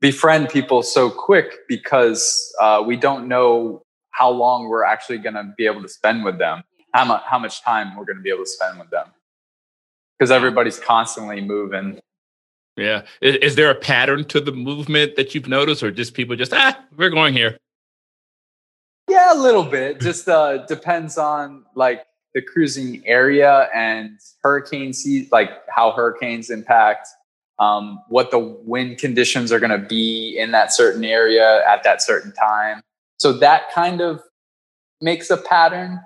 [0.04, 5.54] befriend people so quick because uh, we don't know how long we're actually going to
[5.56, 6.62] be able to spend with them,
[6.92, 9.06] how, mu- how much time we're going to be able to spend with them.
[10.18, 12.00] Because everybody's constantly moving.
[12.76, 13.06] Yeah.
[13.22, 16.52] Is, is, there a pattern to the movement that you've noticed, or just people just,
[16.52, 17.56] ah, we're going here?
[19.08, 20.00] Yeah, a little bit.
[20.08, 27.08] Just uh, depends on like the cruising area and hurricane season, like how hurricanes impact
[27.58, 32.02] um, what the wind conditions are going to be in that certain area at that
[32.02, 32.80] certain time.
[33.18, 34.20] So that kind of
[35.00, 36.00] makes a pattern?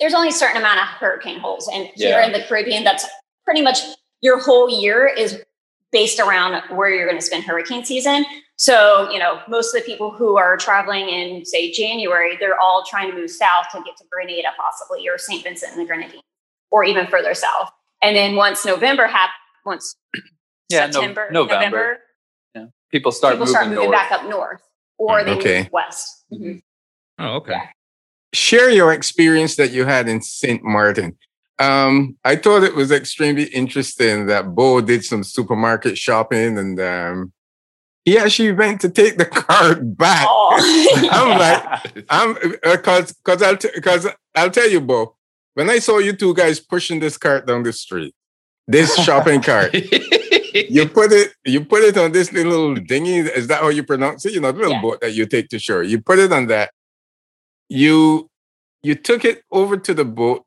[0.00, 2.26] There's only a certain amount of hurricane holes, and here Yeah.
[2.26, 3.04] in the Caribbean, that's
[3.44, 3.80] pretty much
[4.20, 5.42] your whole year is
[5.90, 8.24] based around where you're going to spend hurricane season.
[8.56, 12.84] So, you know, most of the people who are traveling in, say, January, they're all
[12.88, 15.42] trying to move south to get to Grenada, possibly, or St.
[15.42, 16.22] Vincent and the Grenadines,
[16.70, 17.70] or even further south.
[18.02, 19.96] And then once November happens, once
[20.68, 21.98] Yeah, no- September, November.
[22.90, 23.92] People start people moving start moving north.
[23.98, 24.62] back up north,
[24.96, 25.58] or they Okay.
[25.64, 26.24] move west.
[26.32, 26.62] Mhm.
[27.18, 27.52] Oh, okay.
[27.52, 27.68] Yeah.
[28.32, 30.62] Share your experience that you had in St.
[30.64, 31.18] Martin.
[31.58, 37.32] Um, I thought it was extremely interesting that Bo did some supermarket shopping and um,
[38.06, 40.24] he actually went to take the card back.
[40.26, 40.54] Oh,
[41.10, 41.80] I'm yeah.
[41.84, 45.14] like, I'm because because I'll because I'll tell you, Bo.
[45.54, 48.14] When I saw you two guys pushing this cart down the street,
[48.66, 49.74] this shopping cart,
[50.68, 53.18] you put it you put it on this little dinghy.
[53.18, 54.32] Is that how you pronounce it?
[54.32, 54.82] You know, the little Yeah.
[54.82, 55.82] boat that you take to shore.
[55.82, 56.70] You put it on that.
[57.68, 58.28] You
[58.82, 60.44] you took it over to the boat.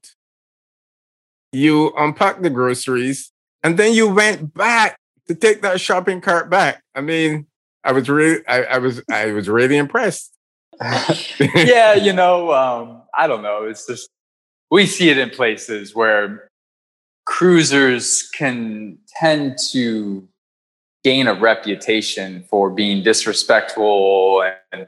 [1.52, 3.32] You unpacked the groceries,
[3.64, 4.96] and then you went back
[5.28, 6.82] to take that shopping cart back.
[6.96, 7.48] I mean,
[7.84, 10.32] I was really I, I was I was really impressed.
[11.56, 13.66] yeah, you know, um, I don't know.
[13.66, 14.10] It's just
[14.72, 16.48] we see it in places where
[17.32, 20.28] cruisers can tend to
[21.02, 24.86] gain a reputation for being disrespectful and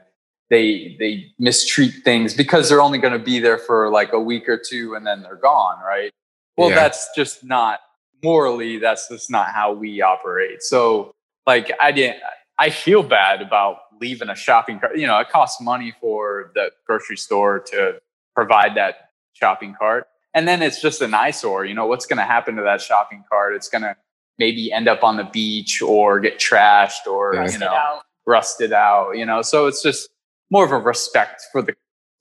[0.50, 4.46] they they mistreat things because they're only going to be there for like a week
[4.46, 6.12] or two and then they're gone, right?
[6.58, 6.74] Well, Yeah.
[6.76, 7.80] that's just not
[8.22, 8.78] morally.
[8.78, 10.62] That's just not how we operate.
[10.62, 11.14] So,
[11.46, 12.18] like, I didn't.
[12.58, 14.98] I feel bad about leaving a shopping cart.
[14.98, 18.00] You know, it costs money for the grocery store to
[18.34, 20.06] provide that shopping cart.
[20.34, 21.64] And then it's just an eyesore.
[21.64, 23.54] You know, what's going to happen to that shopping cart?
[23.54, 23.96] It's going to
[24.38, 27.50] maybe end up on the beach or get trashed or, Yeah.
[27.50, 28.02] you know, out.
[28.26, 29.42] rusted out, you know.
[29.42, 30.08] So it's just
[30.50, 31.74] more of a respect for the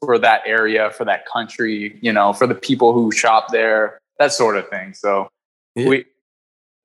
[0.06, 4.34] for that area, for that country, you know, for the people who shop there, that
[4.34, 4.94] sort of thing.
[4.94, 5.30] So
[5.76, 5.88] Yeah.
[5.90, 6.06] we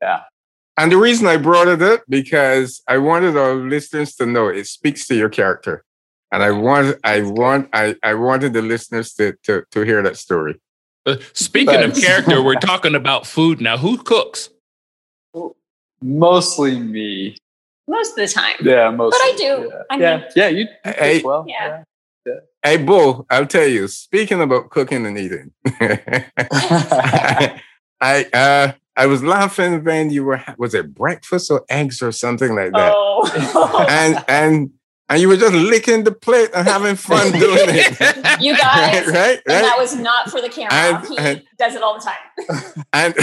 [0.01, 0.21] yeah.
[0.77, 4.67] And the reason I brought it up because I wanted our listeners to know it
[4.69, 5.83] speaks to your character.
[6.33, 10.17] And I want I want I, I wanted the listeners to, to to hear that
[10.17, 10.61] story.
[11.09, 13.77] Uh, speaking of character, we're talking about food now.
[13.79, 14.51] Who cooks?
[16.01, 17.37] mostly me.
[17.89, 18.55] most of the time.
[18.63, 19.13] Yeah, most.
[19.13, 19.45] But I do.
[19.45, 21.45] Yeah, I mean- yeah, yeah, you, you Hey- cook well.
[21.49, 21.83] Yeah.
[22.63, 25.53] Hey Bo, I'll tell you, speaking about cooking and eating.
[28.01, 32.55] I uh I was laughing when you were was it breakfast or eggs or something
[32.55, 32.93] like that.
[32.95, 34.71] Oh, And and
[35.11, 38.41] and you were just licking the plate and having fun doing it.
[38.41, 39.07] you right, guys.
[39.07, 40.73] right, And that was not for the camera.
[40.73, 42.85] And- he and- does it all the time.
[42.93, 43.15] And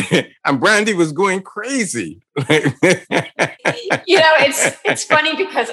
[0.45, 2.21] and Brandy was going crazy.
[2.37, 2.47] you
[4.19, 5.69] know, it's it's funny because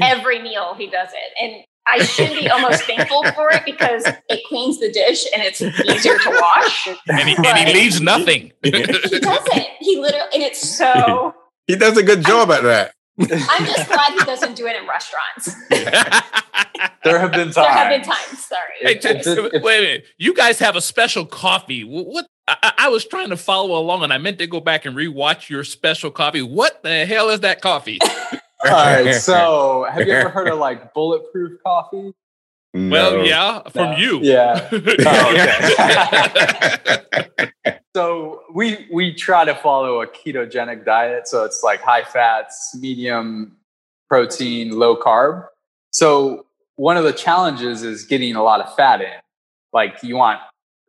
[0.00, 4.40] every meal he does it, and I should be almost thankful for it because it
[4.48, 6.88] cleans the dish and it's easier to wash.
[7.08, 8.52] and, he, and he leaves nothing.
[8.62, 9.66] He doesn't.
[9.80, 11.34] He literally, and it's so.
[11.66, 12.92] he does a good job at that.
[13.20, 15.54] I'm just glad he doesn't do it in restaurants.
[17.04, 17.54] there have been times.
[17.54, 18.44] There have been times.
[18.44, 18.60] Sorry.
[18.80, 20.04] Hey, t- If- if- if- wait a minute.
[20.18, 21.82] You guys have a special coffee.
[21.82, 22.26] Wh- What?
[22.48, 24.96] I, I- I was trying to follow along, and I meant to go back and
[24.96, 26.42] rewatch your special coffee.
[26.42, 27.98] What the hell is that coffee?
[28.64, 29.14] All right.
[29.14, 32.12] So, have you ever heard of like bulletproof coffee?
[32.74, 33.96] Well, yeah, from No.
[33.96, 34.18] you.
[34.22, 34.68] Yeah.
[35.06, 35.34] Oh,
[37.96, 41.28] So we we try to follow a ketogenic diet.
[41.28, 43.56] So it's like high fats, medium
[44.08, 45.46] protein, low carb.
[45.92, 49.12] So one of the challenges is getting a lot of fat in.
[49.72, 50.40] Like you want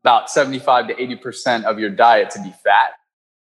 [0.02, 2.94] about 75 to 80% of your diet to be fat.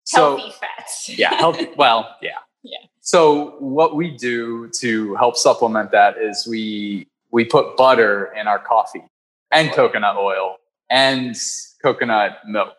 [0.06, 1.10] So Healthy fats.
[1.10, 1.68] yeah, healthy.
[1.78, 2.30] Well, yeah.
[2.64, 2.78] Yeah.
[3.02, 8.60] So what we do to help supplement that is we we put butter in our
[8.60, 9.04] coffee
[9.52, 10.58] and coconut oil
[10.90, 11.36] and
[11.84, 12.74] coconut milk.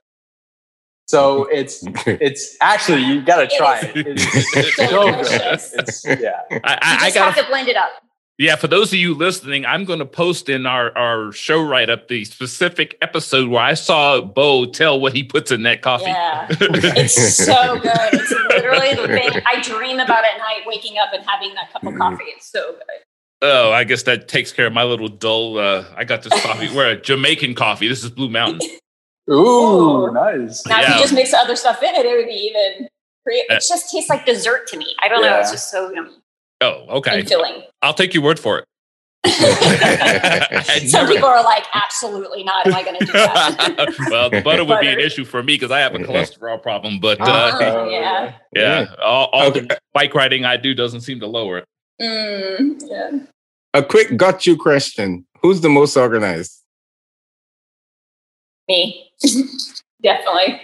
[1.07, 3.97] So it's it's actually you got to try it.
[3.97, 5.81] It It's so good.
[5.81, 6.41] It's yeah.
[6.51, 7.91] I, I, I just got have to blend it up.
[8.39, 11.91] Yeah, for those of you listening, I'm going to post in our, our show write
[11.91, 16.07] up the specific episode where I saw Bo tell what he puts in that coffee.
[16.07, 16.49] Yeah.
[16.61, 17.93] It's so good.
[18.13, 21.85] It's literally the thing I dream about at night, waking up and having that cup
[21.85, 22.25] of coffee.
[22.29, 23.05] It's so good.
[23.43, 25.59] Oh, I guess that takes care of my little dull.
[25.59, 26.69] Uh, I got this coffee.
[26.75, 27.89] We're a Jamaican coffee.
[27.89, 28.61] This is Blue Mountain.
[29.31, 30.67] Ooh, nice.
[30.67, 32.89] Now, if you just mix other stuff in it, it would be even.
[33.27, 34.97] It just tastes like dessert to me.
[35.01, 35.39] I don't know.
[35.39, 36.11] It's just so yummy
[36.61, 37.21] Oh, okay.
[37.21, 37.63] and filling.
[37.81, 38.65] I'll take your word for it.
[40.91, 42.67] Some people are like, absolutely not.
[42.67, 43.95] Am I going to do that?
[44.11, 46.99] well, the butter would be an issue for me because I have a cholesterol problem.
[46.99, 48.33] But uh, Ah, yeah.
[48.53, 49.61] yeah, all, all Okay.
[49.61, 51.65] the bike riding I do doesn't seem to lower it.
[52.03, 53.11] Mm, yeah.
[53.75, 55.25] A quick got you question.
[55.41, 56.61] Who's the most organized?
[58.69, 59.11] Me.
[60.03, 60.61] Definitely.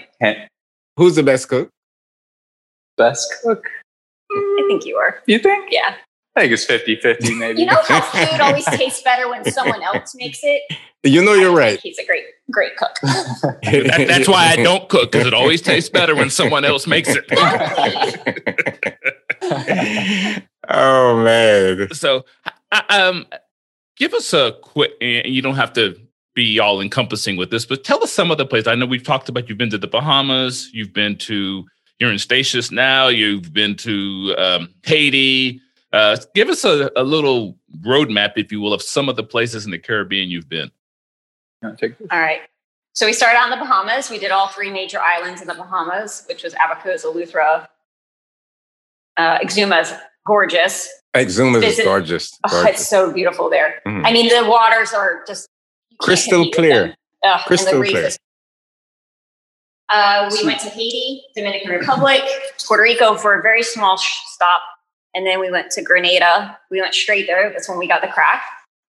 [0.96, 1.70] Who's the best cook?
[2.96, 3.64] Best cook?
[4.32, 5.22] I think you are.
[5.26, 5.68] You think?
[5.70, 5.94] Yeah.
[6.36, 7.60] I think it's 50 50 maybe.
[7.60, 10.62] You know how food always tastes better when someone else makes it?
[11.04, 11.70] You know you're I right.
[11.70, 12.90] think He's a great, great cook.
[13.02, 17.08] That- that's why I don't cook because it always tastes better when someone else makes
[17.10, 17.24] it.
[20.68, 21.92] Oh man.
[21.92, 22.24] So,
[22.90, 23.26] um,
[23.96, 25.96] give us a quick, and you don't have to
[26.34, 28.68] be all encompassing with this, but tell us some of the places.
[28.68, 31.66] I know we've talked about you've been to the Bahamas, you've been to,
[31.98, 35.60] you're in Statia now, you've been to um, Haiti.
[35.92, 39.64] Uh, give us a, a little roadmap, if you will, of some of the places
[39.64, 40.70] in the Caribbean you've been.
[41.62, 42.06] You wanna take this?
[42.10, 42.42] All right.
[42.92, 44.10] So we started on the Bahamas.
[44.10, 47.66] We did all three major islands in the Bahamas, which was Abacos, Eleuthera,
[49.16, 49.92] uh, Exuma's
[50.28, 50.88] gorgeous.
[51.16, 52.38] Exuma is Visit- gorgeous.
[52.48, 53.80] Oh, it's so beautiful there.
[53.86, 54.06] Mhm.
[54.06, 55.48] I mean, the waters are just
[56.00, 56.94] Crystal clear.
[57.24, 58.10] Ugh, Crystal clear.
[59.88, 62.22] Uh, we went to Haiti, Dominican Republic,
[62.66, 64.60] Puerto Rico for a very small sh- stop,
[65.14, 66.58] and then we went to Grenada.
[66.70, 67.50] We went straight there.
[67.50, 68.42] That's when we got the crack.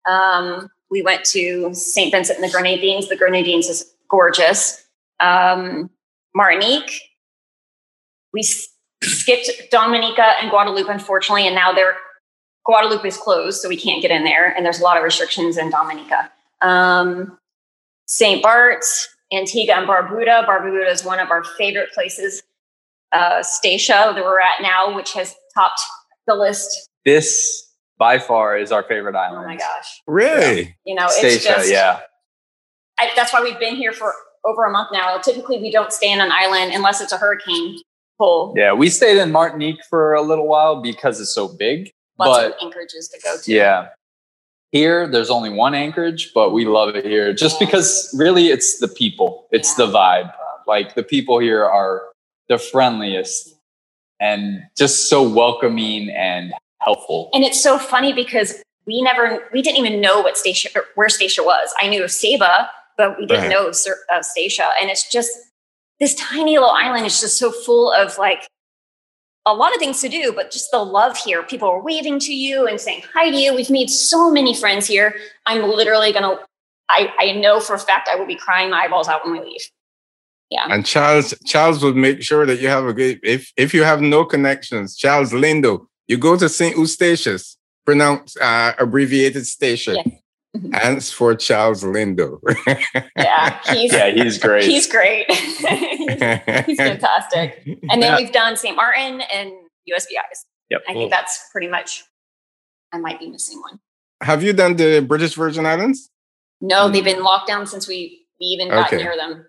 [0.09, 2.11] Um, we went to St.
[2.11, 3.09] Vincent and the Grenadines.
[3.09, 4.83] The Grenadines is gorgeous.
[5.19, 5.91] Um,
[6.33, 6.91] Martinique.
[8.33, 8.41] We
[9.03, 11.95] skipped Dominica and Guadeloupe, unfortunately, and now they're
[12.67, 15.57] Guadeloupe is closed, so we can't get in there, and there's a lot of restrictions
[15.57, 16.29] in Dominica.
[16.61, 17.37] Um,
[18.07, 18.43] St.
[18.43, 20.45] Bart's, Antigua and Barbuda.
[20.45, 22.43] Barbuda is one of our favorite places.
[23.13, 25.79] Uh, Statia, that we're at now, which has topped
[26.27, 26.89] the list.
[27.05, 29.45] This by far is our favorite island.
[29.45, 30.01] Oh my gosh!
[30.05, 30.75] Really?
[30.85, 32.01] You know, it's Statia, just yeah.
[32.99, 34.13] I, that's why we've been here for
[34.45, 35.17] over a month now.
[35.19, 37.79] Typically, we don't stay on an island unless it's a hurricane
[38.17, 38.53] pull.
[38.57, 41.91] Yeah, we stayed in Martinique for a little while because it's so big.
[42.19, 43.51] Lots but of anchorages to go to.
[43.51, 43.89] yeah,
[44.71, 47.67] here there's only one anchorage, but we love it here just Yeah.
[47.67, 49.85] because really it's the people, it's Yeah.
[49.85, 50.33] the vibe.
[50.65, 52.03] Like the people here are
[52.49, 53.55] the friendliest
[54.19, 57.29] and just so welcoming and helpful.
[57.33, 61.07] And it's so funny because we never, we didn't even know what station, or where
[61.07, 61.73] Statia was.
[61.79, 63.49] I knew of Saba, but we didn't Right.
[63.51, 64.25] know of Ser- of
[64.81, 65.31] And it's just
[65.99, 68.47] this tiny little island is just so full of like
[69.45, 71.41] a lot of things to do, but just the love here.
[71.41, 73.55] People are waving to you and saying hi to you.
[73.55, 75.15] We've made so many friends here.
[75.45, 76.39] I'm literally gonna.
[76.89, 79.41] I, I know for a fact I will be crying my eyeballs out when we
[79.41, 79.61] leave.
[80.49, 80.67] Yeah.
[80.69, 84.01] And Charles Charles would make sure that you have a good if if you have
[84.01, 86.75] no connections, Charles Lindo, you go to St.
[86.75, 89.95] Eustatius, pronounce uh, abbreviated Statia.
[89.95, 90.21] Yes.
[90.83, 92.39] Ants for Charles Lindo.
[93.17, 93.59] Yeah.
[93.73, 94.63] He's Yeah, he's great.
[94.65, 95.29] he's great.
[95.31, 97.61] he's, he's fantastic.
[97.89, 98.17] And then Yeah.
[98.17, 98.75] we've done St.
[98.75, 99.51] Martin and
[99.89, 100.45] USVIs.
[100.69, 100.81] Yep.
[100.89, 102.03] I think that's pretty much.
[102.93, 103.79] I might be missing one.
[104.21, 106.09] have you done the British Virgin Islands?
[106.61, 108.97] No, they've been locked down since we, we even got Okay.
[109.03, 109.45] near them.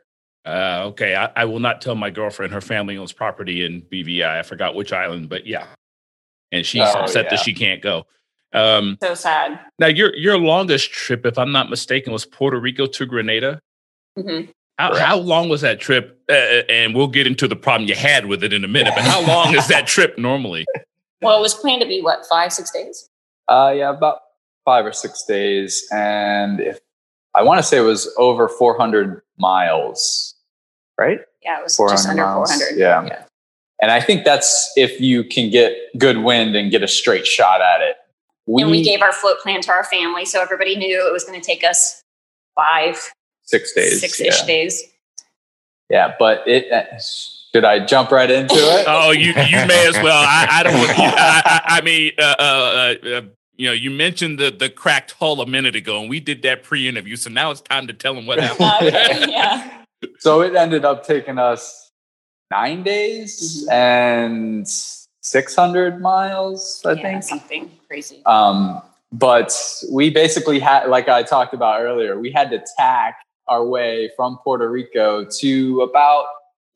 [0.47, 4.27] Uh, okay, I, I will not tell my girlfriend her family owns property in BVI.
[4.39, 5.67] I forgot which island, but yeah,
[6.53, 7.31] and she's Oh, upset yeah.
[7.31, 8.05] that she can't go.
[8.53, 9.59] Um, So sad.
[9.79, 13.61] now, your your longest trip, if I'm not mistaken, was Puerto Rico to Grenada.
[14.17, 14.43] hmm
[14.79, 15.05] How, Correct.
[15.07, 16.21] how long was that trip?
[16.31, 16.33] Uh,
[16.69, 18.93] and we'll get into the problem you had with it in a minute.
[18.95, 20.65] But how long is that trip normally?
[21.21, 23.09] Well, it was planned to be what five, six days.
[23.49, 24.21] Uh, yeah, about
[24.65, 26.79] five or six days, and if
[27.35, 30.37] I want to say it was over 400 miles,
[30.97, 31.19] right?
[31.43, 32.53] Yeah, it was 400 just under miles.
[32.55, 32.79] 400.
[32.79, 33.25] Yeah.
[33.83, 37.61] And I think that's if you can get good wind and get a straight shot
[37.63, 37.97] at it.
[38.49, 41.25] We, and we gave our float plan to our family, so everybody knew it was
[41.25, 42.03] going to take us
[42.55, 44.01] five, six days.
[44.01, 44.47] six-ish yeah.
[44.47, 44.83] days.
[45.91, 46.73] Yeah, but it.
[46.73, 46.85] Uh,
[47.55, 48.85] should I jump right into it?
[48.89, 50.23] Oh, you you may as well.
[50.23, 50.75] I, I don't.
[50.75, 53.21] I, I, I mean, uh, uh, uh, uh,
[53.57, 56.63] you know, you mentioned the the cracked hull a minute ago, and we did that
[56.63, 57.17] pre-interview.
[57.17, 58.89] So now it's time to tell them what happened.
[58.89, 59.83] Okay, yeah.
[60.21, 61.91] So it ended up taking us
[62.51, 63.73] nine days Mm-hmm.
[63.73, 64.67] and
[65.21, 67.23] 600 miles, I yeah, think.
[67.23, 68.23] something crazy.
[68.27, 69.53] Um, but
[69.91, 73.17] we basically had, like I talked about earlier, we had to tack
[73.49, 76.27] our way from Puerto Rico to about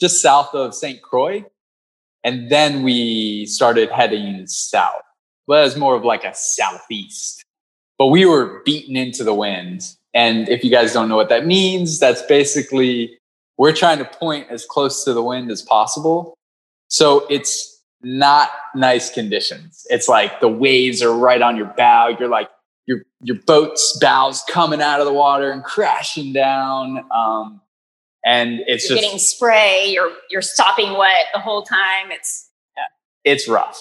[0.01, 1.03] just south of St.
[1.03, 1.45] Croix.
[2.25, 5.03] And then we started heading south.
[5.47, 7.45] Well, it was more of like a southeast.
[7.99, 9.95] But we were beaten into the wind.
[10.15, 13.19] And if you guys don't know what that means, that's basically
[13.59, 16.35] we're trying to point as close to the wind as possible.
[16.89, 17.72] So it's
[18.03, 19.87] not nice conditions.
[19.91, 22.09] It's like the waves are right on your bow.
[22.19, 22.51] You're like
[22.87, 27.05] your your boat's bows coming out of the water and crashing down.
[27.15, 27.61] Um,
[28.25, 29.87] and it's You're just getting spray.
[29.89, 32.11] You're you're stopping wet the whole time.
[32.11, 32.49] It's
[33.25, 33.81] it's rough.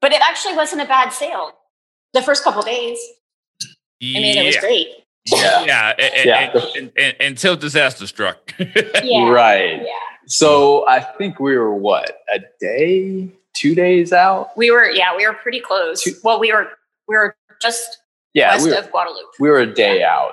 [0.00, 1.52] but it actually wasn't a bad sail.
[2.14, 2.98] The first couple days,
[3.62, 3.66] I
[4.02, 4.88] mean, it was great.
[5.26, 5.64] Yeah.
[5.64, 6.50] yeah, a- a- Yeah.
[6.54, 8.54] and- and- and- until disaster struck.
[9.02, 9.28] Yeah.
[9.28, 9.82] Right.
[9.82, 9.92] Yeah.
[10.26, 14.56] So I think we were what a day, two days out.
[14.56, 16.02] We were, yeah, we were pretty close.
[16.02, 16.68] Two- Well, we were,
[17.08, 17.98] we were just
[18.34, 19.32] Yeah, west we were, of Guadeloupe.
[19.38, 20.32] we were a day out,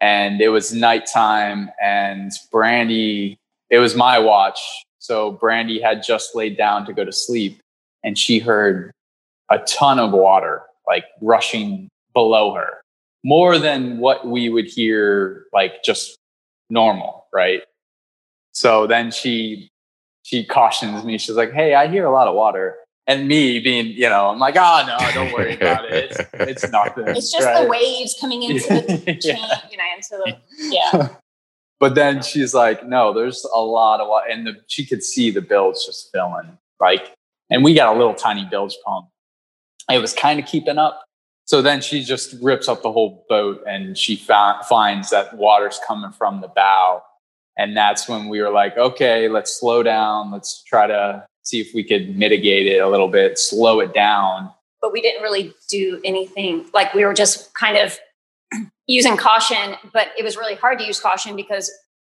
[0.00, 1.70] and it was nighttime.
[1.82, 3.38] And Brandy,
[3.70, 4.60] it was my watch,
[4.98, 7.60] so Brandy had just laid down to go to sleep,
[8.02, 8.92] and she heard
[9.50, 12.80] a ton of water like rushing below her,
[13.24, 16.16] more than what we would hear like just
[16.70, 17.62] normal, right?
[18.52, 19.68] So then she
[20.28, 21.16] she cautions me.
[21.16, 22.76] She's like, "Hey, I hear a lot of water."
[23.06, 26.10] And me being, you know, I'm like, "Oh no, don't worry about it.
[26.10, 27.62] It's, it's nothing." It's just right?
[27.62, 29.34] the waves coming into the Yeah.
[29.34, 30.36] chain, you know, into the,
[30.68, 31.08] yeah.
[31.80, 35.30] But then she's like, "No, there's a lot of water," and the, she could see
[35.30, 36.58] the bilge just filling.
[36.80, 37.14] Like,
[37.50, 39.06] and we got a little tiny bilge pump.
[39.90, 41.04] It was kind of keeping up.
[41.44, 45.80] So then she just rips up the whole boat, and she found, finds that water's
[45.86, 47.02] coming from the bow,
[47.58, 50.30] and that's when we were like, "Okay, let's slow down.
[50.30, 54.50] Let's try to see if we could mitigate it a little bit, slow it down."
[54.80, 56.66] But we didn't really do anything.
[56.72, 57.98] Like we were just kind of
[58.86, 61.70] using caution, but it was really hard to use caution because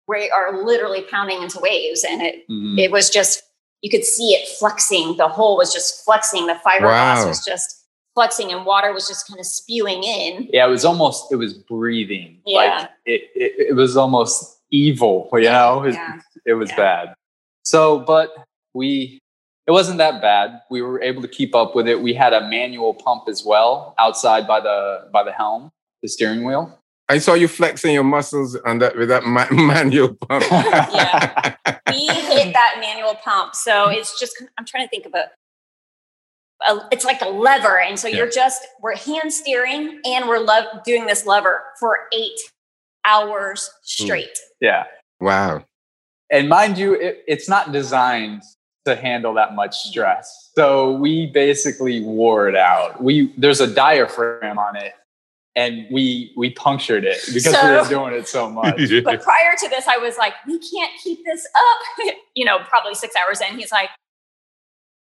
[0.07, 2.77] we are literally pounding into waves and it, Mhm.
[2.79, 3.43] it was just,
[3.81, 5.15] you could see it flexing.
[5.17, 6.47] The hole was just flexing.
[6.47, 7.27] The fiberglass Wow.
[7.27, 10.49] was just flexing and water was just kind of spewing in.
[10.51, 12.41] Yeah, it was almost it was breathing.
[12.45, 12.57] Yeah.
[12.79, 15.79] Like it, it it was almost evil, you know?
[15.83, 16.19] It was, Yeah.
[16.45, 16.75] it was Yeah.
[16.77, 17.13] bad.
[17.63, 18.29] So, but
[18.73, 19.19] we
[19.67, 20.61] it wasn't that bad.
[20.71, 22.01] We were able to keep up with it.
[22.01, 25.69] We had a manual pump as well outside by the by the helm,
[26.01, 26.77] the steering wheel.
[27.09, 30.43] I saw you flexing your muscles on that with that ma- manual pump.
[30.51, 31.55] Yeah.
[31.89, 33.53] we hit that manual pump.
[33.53, 35.29] So it's just, I'm trying to think of a,
[36.71, 37.79] a it's like a lever.
[37.81, 42.39] And so you're just, we're hand steering and we're lo- doing this lever for eight
[43.05, 44.05] hours hmm.
[44.05, 44.39] straight.
[44.59, 44.85] Yeah.
[45.19, 45.63] wow.
[46.31, 48.43] And mind you, it, it's not designed
[48.85, 50.51] to handle that much stress.
[50.55, 53.03] So we basically wore it out.
[53.03, 54.93] We there's a diaphragm on it
[55.55, 58.79] and we we punctured it because we were doing it so much.
[59.03, 62.15] But prior to this, I was like, we can't keep this up.
[62.35, 63.57] you know, probably six hours in.
[63.57, 63.89] He's like,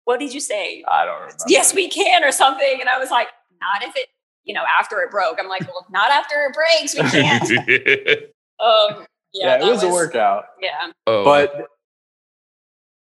[0.05, 0.85] what did you say?
[0.89, 1.45] I don't remember.
[1.49, 2.79] Yes, we can, or something.
[2.81, 3.29] And I was like,
[3.61, 4.09] not if it,
[4.45, 5.39] you know, after it broke.
[5.39, 6.95] I'm like, well, not after it breaks.
[6.95, 8.31] We can't.
[8.61, 10.45] Um, Yeah, yeah, it that was, a workout.
[10.61, 10.93] Yeah.
[11.07, 11.69] oh, But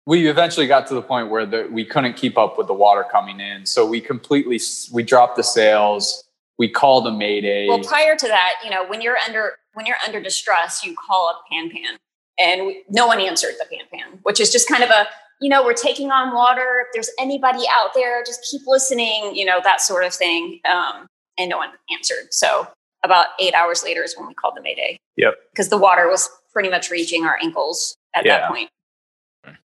[0.05, 3.05] we eventually got to the point where the, we couldn't keep up with the water
[3.09, 3.65] coming in.
[3.65, 4.59] So we completely
[4.91, 6.23] we dropped the sails.
[6.57, 7.67] We called a mayday.
[7.67, 11.29] Well, prior to that, you know, when you're under when you're under distress, you call
[11.29, 11.97] up Pan Pan,
[12.39, 15.07] and we, no one answered the Pan Pan, which is just kind of a
[15.41, 16.85] you know we're taking on water.
[16.85, 20.59] If there's anybody out there, just keep listening, you know that sort of thing.
[20.65, 21.07] Um,
[21.37, 22.31] and no one answered.
[22.33, 22.67] So
[23.03, 24.97] about eight hours later is when we called the Mayday.
[25.17, 25.35] Yep.
[25.51, 28.39] Because the water was pretty much reaching our ankles at Yeah.
[28.41, 28.69] that point.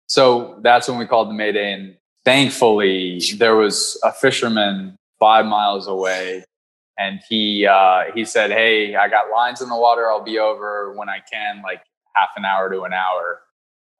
[0.06, 1.72] So that's when we called the Mayday.
[1.72, 6.44] And thankfully, there was a fisherman five miles away.
[6.98, 10.10] And he uh, he said, Hey, I got lines in the water.
[10.10, 11.82] I'll be over when I can, like
[12.14, 13.42] half an hour to an hour.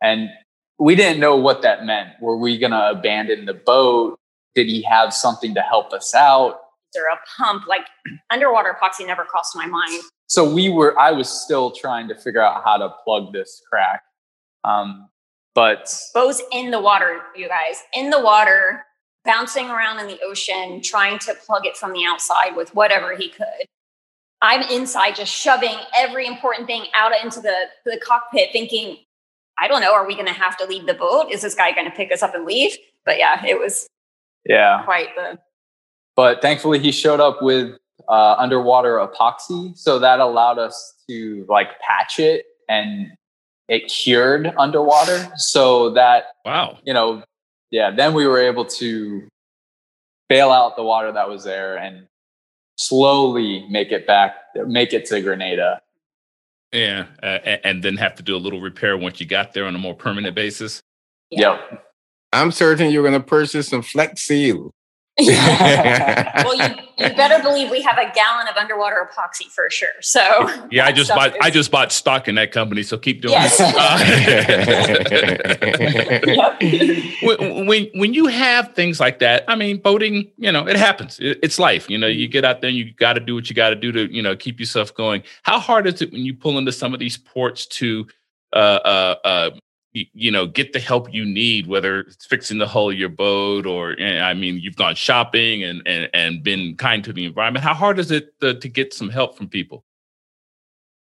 [0.02, 0.30] And
[0.78, 2.10] we didn't know what that meant.
[2.20, 4.18] Were we going to abandon the boat?
[4.54, 6.60] Did he have something to help us out?
[6.96, 7.68] There a pump?
[7.68, 7.86] Like
[8.30, 10.02] underwater epoxy never crossed my mind.
[10.26, 14.02] so we were i was still trying to figure out how to plug this crack
[14.64, 15.08] um,
[15.54, 18.84] but Bo's in the water, you guys, in the water,
[19.24, 23.30] bouncing around in the ocean, trying to plug it from the outside with whatever he
[23.30, 23.66] could.
[24.42, 27.54] I'm inside just shoving every important thing out into the,
[27.86, 28.98] the cockpit, thinking,
[29.58, 31.30] I don't know, are we going to have to leave the boat?
[31.30, 32.76] Is this guy going to pick us up and leave?
[33.06, 33.86] But yeah, it was
[34.44, 35.38] yeah quite the.
[36.16, 37.76] But thankfully he showed up with
[38.08, 43.12] uh, underwater epoxy so that allowed us to like patch it and
[43.68, 46.78] it cured underwater so that wow.
[46.84, 47.22] you know
[47.70, 49.26] yeah then we were able to
[50.28, 52.06] bail out the water that was there and
[52.76, 54.36] slowly make it back
[54.66, 55.80] make it to grenada
[56.72, 59.74] Yeah, uh, and then have to do a little repair once you got there on
[59.74, 60.82] a more permanent basis.
[61.30, 61.58] Yeah.
[61.70, 61.86] yep
[62.32, 64.72] I'm certain you're going to purchase some Flex Seal.
[65.18, 69.88] Well, you, you better believe we have a gallon of underwater epoxy for sure.
[70.02, 70.20] So
[70.70, 73.32] Yeah, I just stuff bought I just bought stock in that company, so keep doing
[73.32, 73.56] Yes.
[73.58, 73.74] it.
[73.76, 73.98] Uh,
[77.22, 81.18] when, when when you have things like that, I mean, boating, you know, it happens.
[81.20, 81.88] It- it's life.
[81.90, 83.76] You know, you get out there and you got to do what you got to
[83.76, 85.22] do to you know keep yourself going.
[85.42, 88.06] How hard is it when you pull into some of these ports to
[88.52, 89.58] uh, uh, uh, y-
[90.12, 93.66] you know, get the help you need, whether it's fixing the hull of your boat
[93.66, 97.64] or, eh, I mean, you've gone shopping and and, and been kind to the environment.
[97.64, 99.84] How hard is it to, to get some help from people?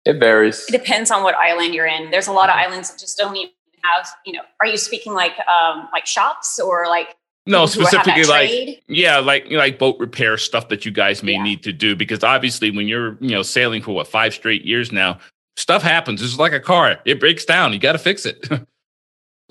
[0.06, 0.66] It varies.
[0.68, 2.10] It depends on what island you're in.
[2.12, 3.52] There's a lot of islands that just don't even
[3.84, 7.16] have, you know, are you speaking like um like shops or like
[7.48, 8.82] no people who have that specifically like trade?
[8.88, 11.44] yeah like you know, like boat repair stuff that you guys may Yeah.
[11.44, 14.92] need to do because obviously when you're you know sailing for what five straight years
[14.92, 15.18] now
[15.58, 18.48] stuff happens it's like a car it breaks down you got to fix it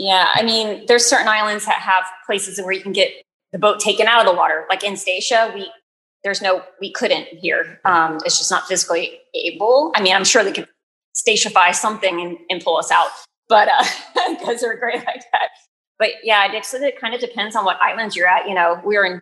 [0.01, 3.11] Yeah, I mean, there's certain islands that have places where you can get
[3.53, 4.65] the boat taken out of the water.
[4.71, 5.71] Like in Statia, we
[6.25, 7.79] there's no we couldn't here.
[7.85, 9.93] Um, it's just not physically able.
[9.95, 10.69] I mean, I'm sure they could
[11.15, 13.11] statiify something and, and pull us out,
[13.49, 13.85] but uh,
[14.39, 15.51] because they're great like that.
[15.99, 18.49] But yeah, it, just- it kind of depends on what islands you're at.
[18.49, 19.21] You know, we were in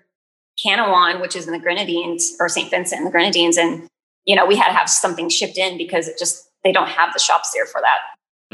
[0.64, 2.70] Canouan, which is in the Grenadines, or St.
[2.70, 3.88] Vincent in the Grenadines, and
[4.26, 7.12] you know, we had to have something shipped in because it just they don't have
[7.12, 7.98] the shops there for that.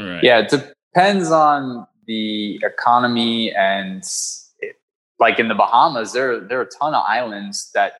[0.03, 4.03] right Yeah, it depends on the economy and
[4.59, 4.75] it,
[5.19, 7.93] like in the Bahamas, there there are a ton of islands that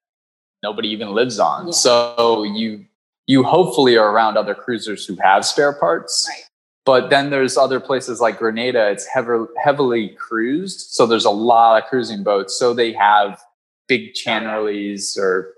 [0.64, 1.68] nobody even lives on.
[1.68, 1.74] Yeah.
[1.74, 2.86] So you
[3.28, 6.28] you hopefully are around other cruisers who have spare parts.
[6.30, 6.43] Right.
[6.86, 10.91] But then there's other places like Grenada, it's heavily heavily cruised.
[10.91, 12.58] So there's a lot of cruising boats.
[12.58, 13.41] So they have
[13.88, 15.53] big chandleries or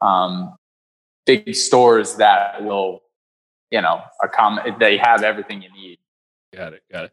[0.00, 0.56] um,
[1.26, 3.02] big stores that will,
[3.70, 5.98] you know, accommodate, they have everything you need.
[6.54, 7.12] got it got it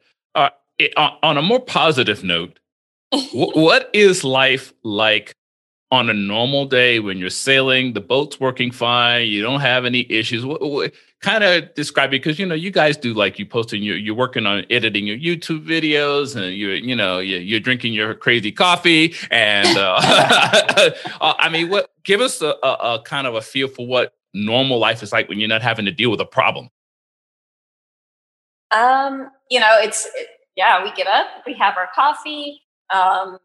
[0.80, 2.60] it- on, a more positive note
[3.14, 5.34] wh- what is life like
[5.92, 10.06] on a normal day when you're sailing the boat's working fine you don't have any
[10.12, 10.46] issues?
[10.46, 13.84] What, what, kind of describe it because you know you guys do like you posting
[13.84, 17.92] you're, you're working on editing your youtube videos and you're you know you're, you're drinking
[17.92, 20.00] your crazy coffee and uh,
[21.22, 24.14] uh, i mean what give us a, a, a kind of a feel for what
[24.34, 26.70] normal life is like when you're not having to deal with a problem.
[28.72, 30.28] Um, you know, it's it,
[30.60, 32.62] yeah, we get up, we have our coffee,
[32.94, 33.40] um,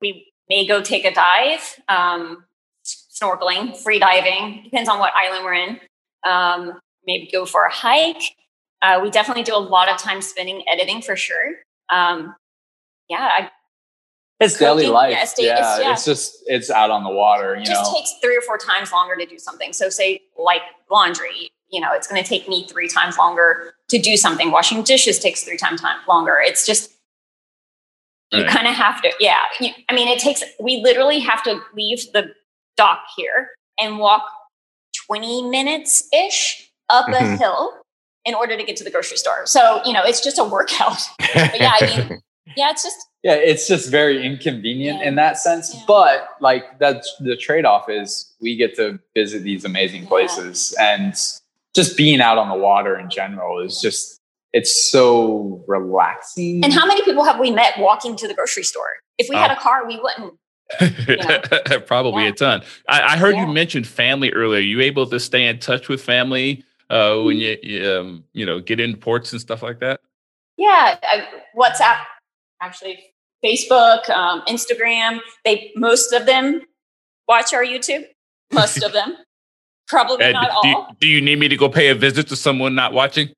[0.00, 2.44] we may go take a dive, um,
[2.84, 5.78] snorkeling, free diving, depends on what island we're in.
[6.26, 8.22] Um, maybe go for a hike.
[8.80, 11.56] Uh, we definitely do a lot of time spending editing for sure.
[11.92, 12.34] Um,
[13.10, 13.50] yeah, I,
[14.40, 15.12] It's daily life.
[15.12, 15.92] yeah, it's yeah, it's- yeah.
[15.92, 17.54] it's just it's out on the water.
[17.56, 19.74] You it just know, takes three or four times longer to do something.
[19.74, 23.98] So, say like laundry, you know, it's going to take me three times longer to
[23.98, 24.50] do something.
[24.50, 26.38] Washing dishes takes three times time longer.
[26.42, 26.90] It's just
[28.32, 28.50] you Right.
[28.50, 29.12] kind of have to.
[29.18, 30.42] Yeah, you, I mean, it takes.
[30.60, 32.32] We literally have to leave the
[32.76, 33.50] dock here
[33.80, 34.22] and walk
[35.06, 37.38] twenty minutes ish up a Mhm.
[37.38, 37.72] hill
[38.24, 39.46] in order to get to the grocery store.
[39.46, 40.98] So, you know, it's just a workout.
[41.34, 42.20] yeah, I mean-
[42.56, 45.08] Yeah, it's just yeah, it's just very inconvenient Yeah.
[45.08, 45.74] in that sense.
[45.74, 45.82] Yeah.
[45.86, 50.08] But like that's the trade off is we get to visit these amazing Yeah.
[50.08, 51.14] places and
[51.74, 54.18] just being out on the water in general is just
[54.52, 56.64] it's so relaxing.
[56.64, 58.82] And how many people have we met walking to the grocery store?
[59.18, 60.34] If we had a car, we wouldn't.
[61.86, 62.28] Probably Yeah.
[62.30, 62.62] a ton.
[62.88, 63.46] I, I heard Yeah.
[63.46, 64.60] you mentioned family earlier.
[64.60, 68.60] you able to stay in touch with family uh, when you, you um, you know
[68.60, 70.00] get in ports and stuff like that?
[70.56, 71.98] Yeah, I, WhatsApp,
[72.60, 72.98] actually,
[73.44, 75.20] Facebook, um, Instagram.
[75.44, 76.62] They most of them
[77.28, 78.04] watch our YouTube.
[78.52, 79.14] Most of them,
[79.90, 80.96] probably Uh, not do, you, all.
[81.00, 83.28] do you need me to go pay a visit to someone not watching?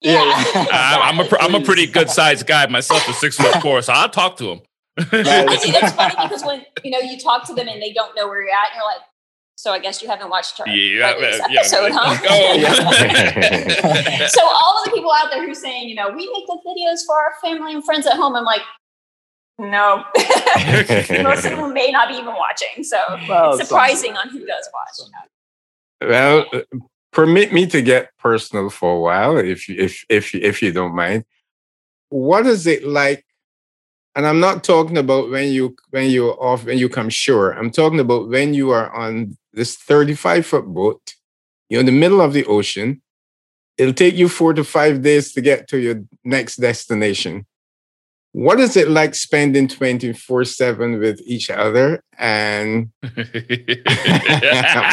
[0.00, 0.66] Yeah, yeah.
[0.72, 3.80] I, I'm a pr- I'm a pretty good sized guy myself, a six foot four,
[3.82, 4.60] so I'll talk to him.
[4.98, 8.14] I mean, it's funny because when you know you talk to them and they don't
[8.16, 9.00] know where you're at, and you're like,
[9.56, 11.62] "So I guess you haven't watched our yeah, latest yeah,
[11.94, 14.26] huh?" Oh.
[14.36, 16.58] so all of the people out there who are saying, you know, we make the
[16.66, 18.62] videos for our family and friends at home, I'm like,
[19.58, 20.04] no.
[21.22, 22.82] Most of them may not be even watching.
[22.82, 22.98] So
[23.28, 25.08] Well, it's surprising on who does watch.
[26.08, 26.60] Well, uh,
[27.12, 30.72] permit me to get personal for a while, if you, if if you, if you
[30.72, 31.24] don't mind.
[32.08, 33.24] What is it like?
[34.14, 37.52] And I'm not talking about when you when you're off when you come shore.
[37.52, 41.14] I'm talking about when you are on this 35 foot boat.
[41.68, 43.00] You're in the middle of the ocean.
[43.78, 47.46] It'll take you four to five days to get to your next destination.
[48.34, 52.02] What is it like spending 24 7 with each other?
[52.18, 52.90] And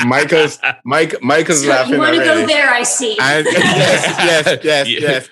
[0.06, 3.18] Michael's- Mike, Michael's laughing you want to go there, I see.
[3.22, 5.00] And yes, yes, yes, Yeah.
[5.00, 5.30] yes.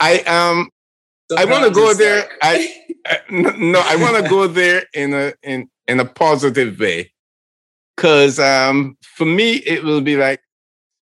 [0.00, 0.68] I um
[1.36, 2.28] I want to go it's there.
[2.42, 2.68] I,
[3.06, 7.12] I no, I want to go there in a in in a positive way,
[7.96, 10.40] because um for me it will be like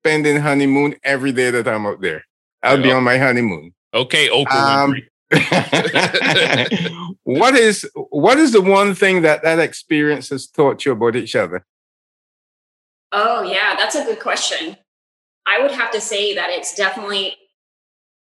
[0.02, 2.26] spending honeymoon every day that I'm out there.
[2.64, 3.74] I'll be on my honeymoon.
[3.94, 5.04] okay, Oprah Um, Winfrey.
[7.24, 11.36] What is what is the one thing that that experience has taught you about each
[11.36, 11.66] other?
[13.12, 14.78] Oh, yeah, that's a good question.
[15.46, 17.36] I would have to say that it's definitely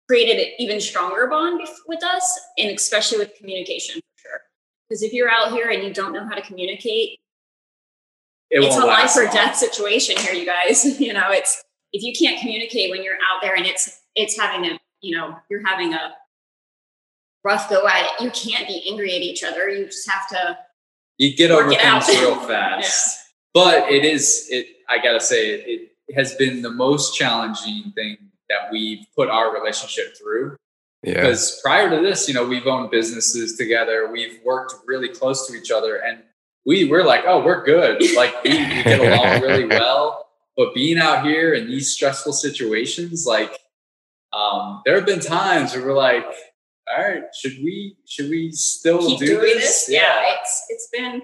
[0.07, 4.41] created an even stronger bond with us, and especially with communication for sure.
[4.87, 7.19] Because if you're out here and you don't know how to communicate,
[8.49, 10.99] it it's a life or death situation here, you guys.
[10.99, 14.69] you know, it's if you can't communicate when you're out there and it's it's having
[14.69, 16.13] a you know you're having a
[17.43, 19.69] rough go at it, you can't be angry at each other.
[19.69, 20.57] You just have to.
[21.17, 22.03] You get Work over it out.
[22.03, 23.19] things real fast.
[23.53, 24.67] But it is it.
[24.89, 28.17] I gotta say it, it has been the most challenging thing
[28.49, 30.57] that we've put our relationship through.
[31.03, 31.13] Yeah.
[31.15, 34.09] Because prior to this, you know, we've owned businesses together.
[34.11, 36.23] We've worked really close to each other, and
[36.65, 38.01] we we're like, oh, we're good.
[38.15, 40.27] Like we, we get along really well.
[40.55, 43.57] But being out here in these stressful situations, like
[44.31, 46.25] um, there have been times where we're like,
[46.87, 49.85] all right, should we should we still keep do doing this?
[49.85, 49.89] this.
[49.89, 50.35] Yeah.
[50.35, 51.21] it's it's been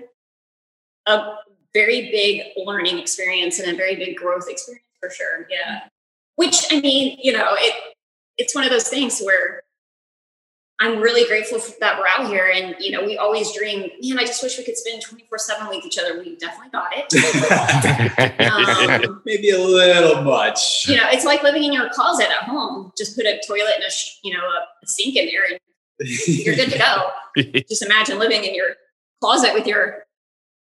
[1.05, 1.36] a
[1.74, 5.47] very big learning experience and a very big growth experience for sure.
[5.49, 5.82] Yeah.
[6.36, 7.74] Which I mean, you know, it
[8.38, 9.64] it's one of those things where
[10.82, 14.24] I'm really grateful that we're out here and you know, we always dream, man, I
[14.26, 16.18] just wish we could spend 24-7 with each other.
[16.20, 18.26] We definitely got it.
[18.50, 20.88] Um, Maybe a little much.
[20.88, 22.92] you know, it's like living in your closet at home.
[22.98, 23.92] Just put a toilet and a
[24.24, 25.60] you know a sink in there, and
[26.26, 27.62] you're good to go.
[27.70, 28.70] Just imagine living in your
[29.22, 30.06] closet with your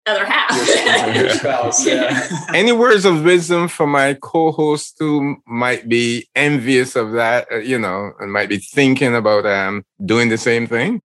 [0.08, 1.16] other half.
[1.16, 2.28] Your spouse, yeah.
[2.53, 7.80] Any words of wisdom for my co-host who might be envious of that, uh, you
[7.80, 11.01] know, and might be thinking about um doing the same thing?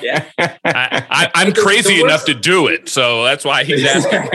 [0.00, 0.24] Yeah.
[0.38, 4.28] I, I, I'm The- the crazy enough to do it, so that's why he's asking.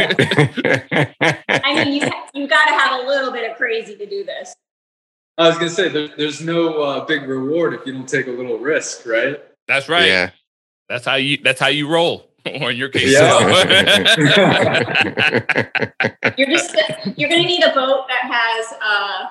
[1.49, 4.53] I mean, you you got to have a little bit of crazy to do this.
[5.37, 8.31] I was gonna say there, there's no uh, big reward if you don't take a
[8.31, 9.41] little risk, right?
[9.67, 10.05] That's right.
[10.07, 10.29] Yeah.
[10.91, 11.37] That's how you.
[11.41, 12.27] That's how you roll.
[12.59, 13.37] Or in your case, Yeah.
[16.37, 16.75] You're just
[17.15, 19.27] you're going to need a boat that has uh,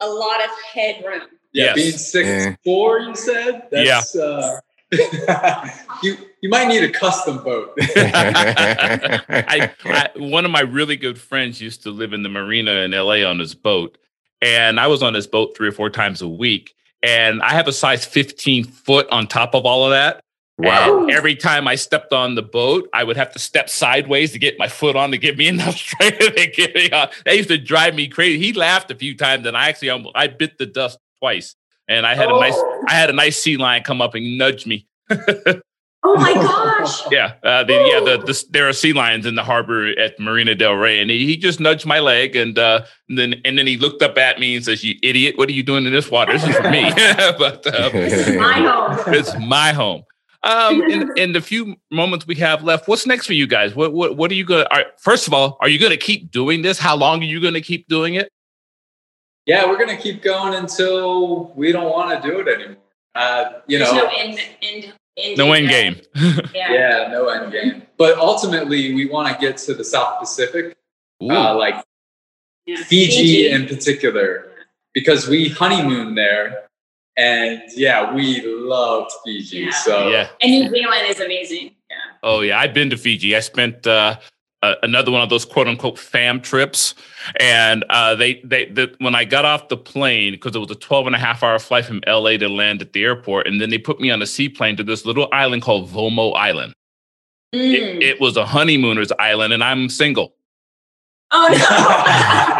[0.00, 1.22] a lot of headroom.
[1.52, 1.74] Yeah, Yes.
[1.74, 2.54] being six Yeah.
[2.62, 3.62] four, you said.
[3.70, 4.60] That's, uh,
[6.02, 7.72] you you might need a custom boat.
[7.80, 12.90] I, I, one of my really good friends used to live in the marina in
[12.90, 13.96] LA on his boat,
[14.42, 16.74] and I was on his boat three or four times a week.
[17.02, 20.20] And I have a size 15 foot on top of all of that.
[20.62, 21.02] Wow.
[21.02, 24.38] And every time I stepped on the boat, I would have to step sideways to
[24.38, 27.08] get my foot on to give me enough strength to get me on.
[27.24, 28.38] That used to drive me crazy.
[28.38, 31.56] He laughed a few times, and I actually almost, I bit the dust twice.
[31.88, 32.84] And I had a nice Oh.
[32.88, 34.86] I had a nice sea lion come up and nudge me.
[36.02, 37.02] Oh my gosh!
[37.10, 38.00] Yeah, uh, the, yeah.
[38.00, 41.26] The, the there are sea lions in the harbor at Marina Del Rey, and he,
[41.26, 44.40] he just nudged my leg, and, uh, and then and then he looked up at
[44.40, 45.36] me and says, "You idiot!
[45.36, 46.32] What are you doing in this water?
[46.32, 46.90] This is for me."
[47.38, 49.14] but uh, This is my home.
[49.14, 50.04] it's my home.
[50.42, 53.74] Um, in, in the few moments we have left, what's next for you guys?
[53.74, 54.66] What what what are you going?
[54.70, 56.78] to First of all, are you going to keep doing this?
[56.78, 58.30] How long are you going to keep doing it?
[59.46, 62.76] yeah, we're gonna keep going until we don't want to do it anymore.
[63.16, 66.06] Uh, you There's know, no end, end, end No end date.
[66.14, 66.44] game.
[66.54, 66.72] Yeah.
[66.72, 67.82] yeah, no end game.
[67.96, 70.76] But ultimately, we want to get to the South Pacific,
[71.22, 71.82] uh, like
[72.66, 72.76] Yeah.
[72.84, 74.52] Fiji in particular,
[74.94, 76.68] because we honeymoon there,
[77.20, 79.58] and yeah, we loved Fiji.
[79.58, 79.70] Yeah.
[79.72, 80.28] So yeah.
[80.40, 81.74] And New Zealand is amazing.
[81.90, 81.96] Yeah.
[82.22, 83.36] Oh yeah, I've been to Fiji.
[83.36, 84.18] I spent uh,
[84.62, 86.94] uh, another one of those quote unquote fam trips,
[87.38, 90.74] and uh, they they the, when I got off the plane because it was a
[90.74, 93.68] 12 and a half hour flight from LA to land at the airport, and then
[93.68, 96.72] they put me on a seaplane to this little island called Vomo Island.
[97.54, 97.74] Mm.
[97.74, 100.34] It, it was a honeymooners island, and I'm single.
[101.32, 102.56] oh no!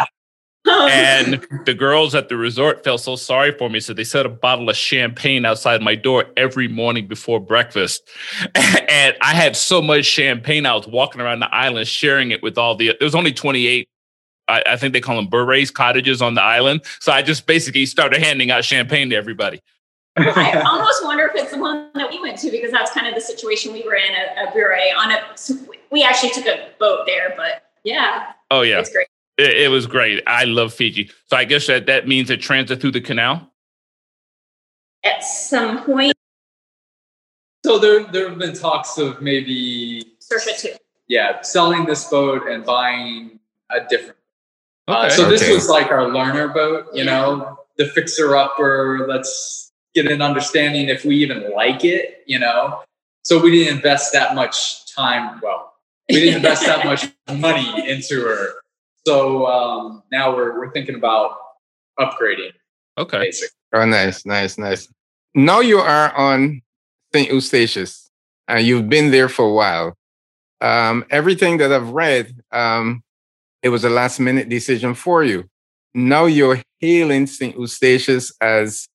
[0.65, 4.29] And the girls at the resort felt so sorry for me, so they set a
[4.29, 8.07] bottle of champagne outside my door every morning before breakfast.
[8.91, 12.57] And I had so much champagne, I was walking around the island sharing it with
[12.57, 12.87] all the.
[12.87, 13.87] There was only 28.
[14.49, 16.81] I, I think they call them bures cottages on the island.
[16.99, 19.61] So I just basically started handing out champagne to everybody.
[20.17, 23.15] I almost wonder if it's the one that we went to because that's kind of
[23.15, 25.21] the situation we were in at, at Bure on a.
[25.89, 29.07] we actually took a boat there, but yeah, Oh yeah, it's great.
[29.37, 30.23] It, it was great.
[30.27, 31.11] I love Fiji.
[31.27, 33.51] So I guess that that means it transit through the canal.
[35.03, 36.13] At some point,
[37.65, 40.73] So there, there have been talks of maybe, search it too.
[41.07, 43.39] yeah, selling this boat and buying
[43.71, 44.17] a different.
[44.87, 45.15] Uh, Okay.
[45.15, 47.11] so this was like our learner boat, you Yeah.
[47.11, 49.05] know, the fixer upper.
[49.07, 52.83] Let's get an understanding if we even like it, you know.
[53.23, 55.39] So we didn't invest that much time.
[55.41, 55.73] Well,
[56.09, 57.07] we didn't invest that much
[57.39, 58.53] money into her.
[59.05, 61.35] So um, now we're we're thinking about
[61.99, 62.51] upgrading,
[62.97, 63.19] okay.
[63.19, 63.55] basically.
[63.73, 64.87] Oh, nice, nice, nice.
[65.33, 66.61] Now you are on
[67.13, 67.29] St.
[67.29, 68.09] Eustatius,
[68.47, 69.97] and you've been there for a while.
[70.59, 73.03] Um, everything that I've read, um,
[73.63, 75.49] it was a last minute decision for you.
[75.93, 77.55] Now you're hailing St.
[77.55, 78.87] Eustatius as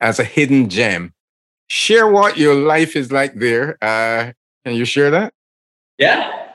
[0.00, 1.14] as a hidden gem.
[1.68, 3.78] Share what your life is like there.
[3.82, 4.32] Uh,
[4.64, 5.32] can you share that?
[5.98, 6.51] Yeah.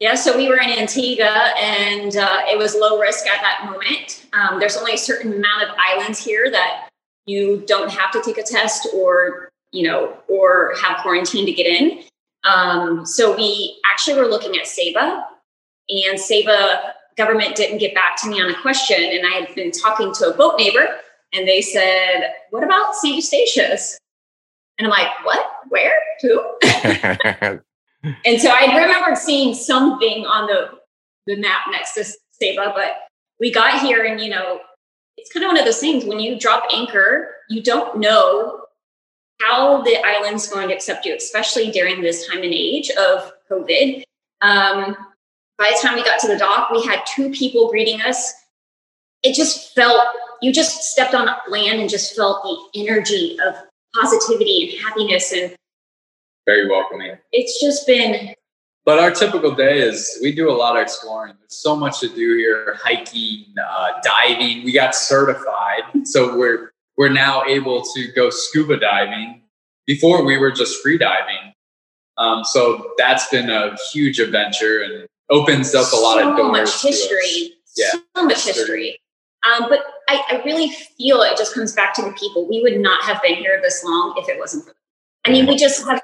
[0.00, 4.24] Yeah, so we were in Antigua and uh, it was low risk at that moment.
[4.32, 6.88] Um, there's only a certain amount of islands here that
[7.26, 11.66] you don't have to take a test or, you know, or have quarantine to get
[11.66, 12.02] in.
[12.44, 15.26] Um, so we actually were looking at Saba
[15.90, 18.98] and Saba government didn't get back to me on a question.
[18.98, 20.88] And I had been talking to a boat neighbor
[21.34, 23.16] and they said, what about St.
[23.16, 23.98] Eustatius?
[24.78, 25.46] And I'm like, what?
[25.68, 25.92] Where?
[26.22, 27.60] Who?
[28.02, 30.70] and so I remembered seeing something on the,
[31.26, 32.96] the map next to Saba, but
[33.38, 34.60] we got here and, you know,
[35.16, 38.60] it's kind of one of those things when you drop anchor, you don't know
[39.40, 44.02] how the island's going to accept you, especially during this time and age of COVID.
[44.40, 44.96] Um,
[45.58, 48.32] by the time we got to the dock, we had two people greeting us.
[49.22, 50.02] It just felt,
[50.40, 53.54] you just stepped on land and just felt the energy of
[53.94, 55.54] positivity and happiness and
[56.50, 57.16] very welcoming.
[57.32, 58.34] It's just been.
[58.84, 61.34] But our typical day is we do a lot of exploring.
[61.38, 64.64] There's so much to do here: hiking, uh, diving.
[64.64, 69.42] We got certified, so we're we're now able to go scuba diving.
[69.86, 71.52] Before we were just free diving,
[72.16, 76.52] um, so that's been a huge adventure and opens up a lot so of doors.
[76.52, 77.54] Much history.
[77.76, 78.98] Yeah, so much history.
[79.48, 82.46] Um, but I, I, really feel it just comes back to the people.
[82.46, 84.76] We would not have been here this long if it wasn't for them.
[85.24, 86.02] I mean, we just have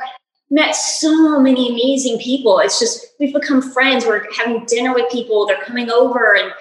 [0.50, 2.58] met so many amazing people.
[2.58, 4.04] It's just we've become friends.
[4.06, 5.46] We're having dinner with people.
[5.46, 6.52] They're coming over and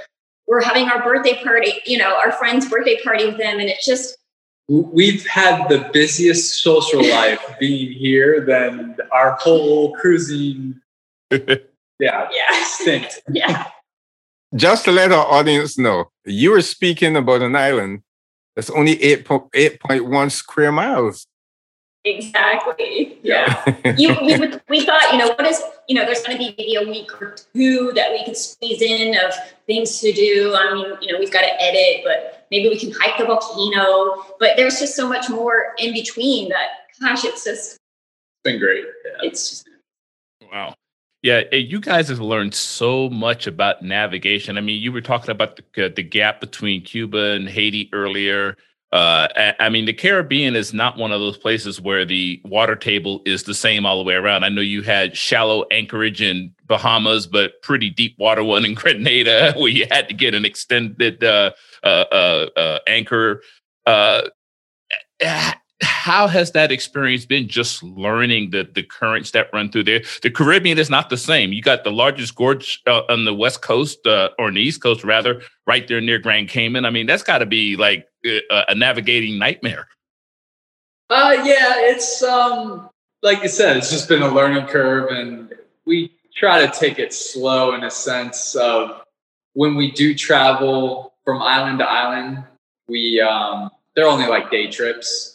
[0.48, 3.60] we're having our birthday party, you know, our friend's birthday party with them.
[3.60, 4.18] And it's just
[4.68, 10.80] we've had the busiest social life being here than our whole cruising
[11.32, 11.60] yeah,
[12.00, 12.64] yeah.
[12.64, 13.20] stint.
[13.30, 13.68] yeah.
[14.56, 18.02] Just to let our audience know, you were speaking about an island
[18.56, 21.28] that's only 8.1 square miles.
[22.06, 23.18] Exactly.
[23.24, 23.64] Yeah.
[23.98, 24.38] you, we,
[24.70, 27.20] we thought, you know, what is, you know, there's going to be maybe a week
[27.20, 29.34] or two that we could squeeze in of
[29.66, 30.54] things to do.
[30.56, 34.24] I mean, you know, we've got to edit, but maybe we can hike the volcano.
[34.40, 36.68] But there's just so much more in between that,
[37.02, 37.74] gosh, it's just.
[37.74, 37.80] It's
[38.44, 38.86] been great.
[39.06, 39.28] Yeah.
[39.28, 39.70] It's just.
[40.52, 40.76] Wow.
[41.24, 44.60] Yeah, eh, you guys have learned so much about navigation.
[44.60, 48.58] I mean, you were talking about the, the gap between Cuba and Haiti earlier.
[48.92, 49.28] Uh,
[49.60, 53.44] I mean, the Caribbean is not one of those places where the water table is
[53.44, 54.46] the same all the way around.
[54.46, 59.54] I know you had shallow anchorage in Bahamas, but pretty deep water one in Grenada,
[59.58, 61.52] where you had to get an extended uh,
[61.84, 63.42] uh, uh, uh anchor.
[66.06, 70.02] Uh, how has that experience been just learning the the currents that run through there?
[70.22, 71.52] The caribbean is not the same.
[71.54, 74.82] You got the largest gorge uh, on the west coast uh, or on the east
[74.82, 76.86] coast rather right there near grand cayman.
[76.86, 79.88] I mean that's got to be like a, a, navigating nightmare.
[81.10, 82.90] Uh yeah it's um
[83.22, 85.54] like you said it's just been a learning curve and
[85.86, 89.04] we try to take it slow in a sense of
[89.54, 92.44] when we do travel from island to island
[92.88, 95.35] we um they're only like day trips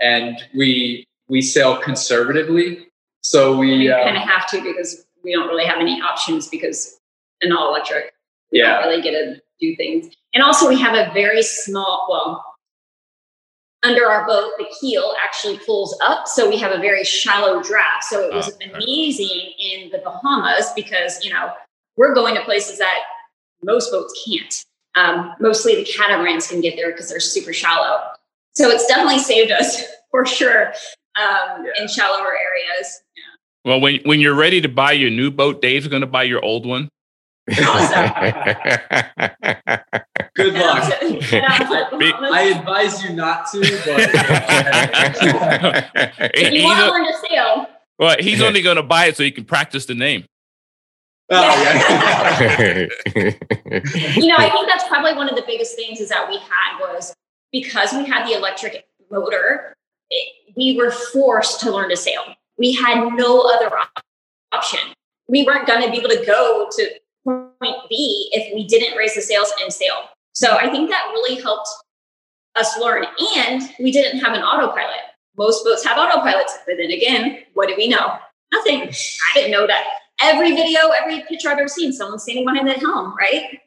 [0.00, 2.88] and we we sail conservatively.
[3.22, 6.98] So we uh, kind of have to because we don't really have any options because
[7.42, 8.12] an all electric.
[8.52, 8.80] We yeah.
[8.80, 10.14] don't really get to do things.
[10.34, 12.44] And also we have a very small, well,
[13.82, 16.26] under our boat, the keel actually pulls up.
[16.26, 18.04] So we have a very shallow draft.
[18.04, 21.52] So it was oh, amazing in the Bahamas because, you know,
[21.96, 22.98] we're going to places that
[23.62, 24.64] most boats can't.
[24.94, 28.00] Um, mostly the catamarans can get there because they're super shallow.
[28.56, 31.82] So it's definitely saved us for sure um, yeah.
[31.82, 33.02] in shallower areas.
[33.14, 33.22] Yeah.
[33.64, 36.42] Well, when when you're ready to buy your new boat, Dave's going to buy your
[36.42, 36.88] old one.
[37.50, 38.10] Awesome.
[40.34, 40.82] Good luck.
[42.32, 43.70] I advise you not to, but
[46.34, 47.66] if you want to learn to sail.
[47.98, 50.24] Well, he's only going to buy it so he can practice the name.
[51.30, 52.88] Oh, yeah.
[54.16, 56.78] you know, I think that's probably one of the biggest things is that we had
[56.80, 57.14] was
[57.60, 59.74] because we had the electric motor,
[60.10, 62.20] it, we were forced to learn to sail.
[62.58, 63.70] We had no other
[64.52, 64.80] option.
[65.26, 66.90] We weren't going to be able to go to
[67.24, 69.94] point B if we didn't raise the sails and sail.
[70.34, 71.68] So I think that really helped
[72.56, 73.06] us learn.
[73.38, 75.00] And we didn't have an autopilot.
[75.38, 78.18] Most boats have autopilots, but then again, what do we know?
[78.52, 78.82] Nothing.
[78.82, 79.84] I didn't know that.
[80.22, 83.60] Every video, every picture I've ever seen, someone standing behind the helm, right?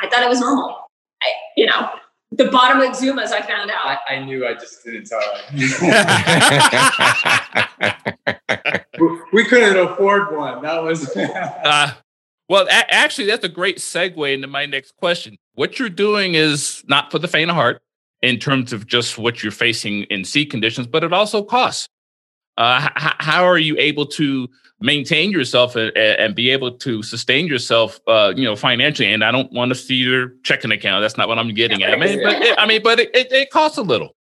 [0.00, 0.76] I thought it was normal.
[1.22, 1.88] I, you know,
[2.32, 3.86] the bottom of Exumas, I found out.
[3.86, 5.20] I, I knew I just didn't tell
[9.32, 10.62] we couldn't afford one.
[10.62, 11.14] That was.
[11.64, 11.92] uh,
[12.48, 15.36] well, a- actually, that's a great segue into my next question.
[15.54, 17.80] What you're doing is not for the faint of heart
[18.22, 21.88] in terms of just what you're facing in sea conditions, but it also costs.
[22.56, 24.48] Uh, h- how are you able to
[24.80, 29.12] maintain yourself and, and be able to sustain yourself, uh, you know, financially?
[29.12, 31.02] And I don't want to see your checking account.
[31.02, 31.92] That's not what I'm getting at.
[31.92, 34.14] I mean, but it, I mean, but it, it, it costs a little.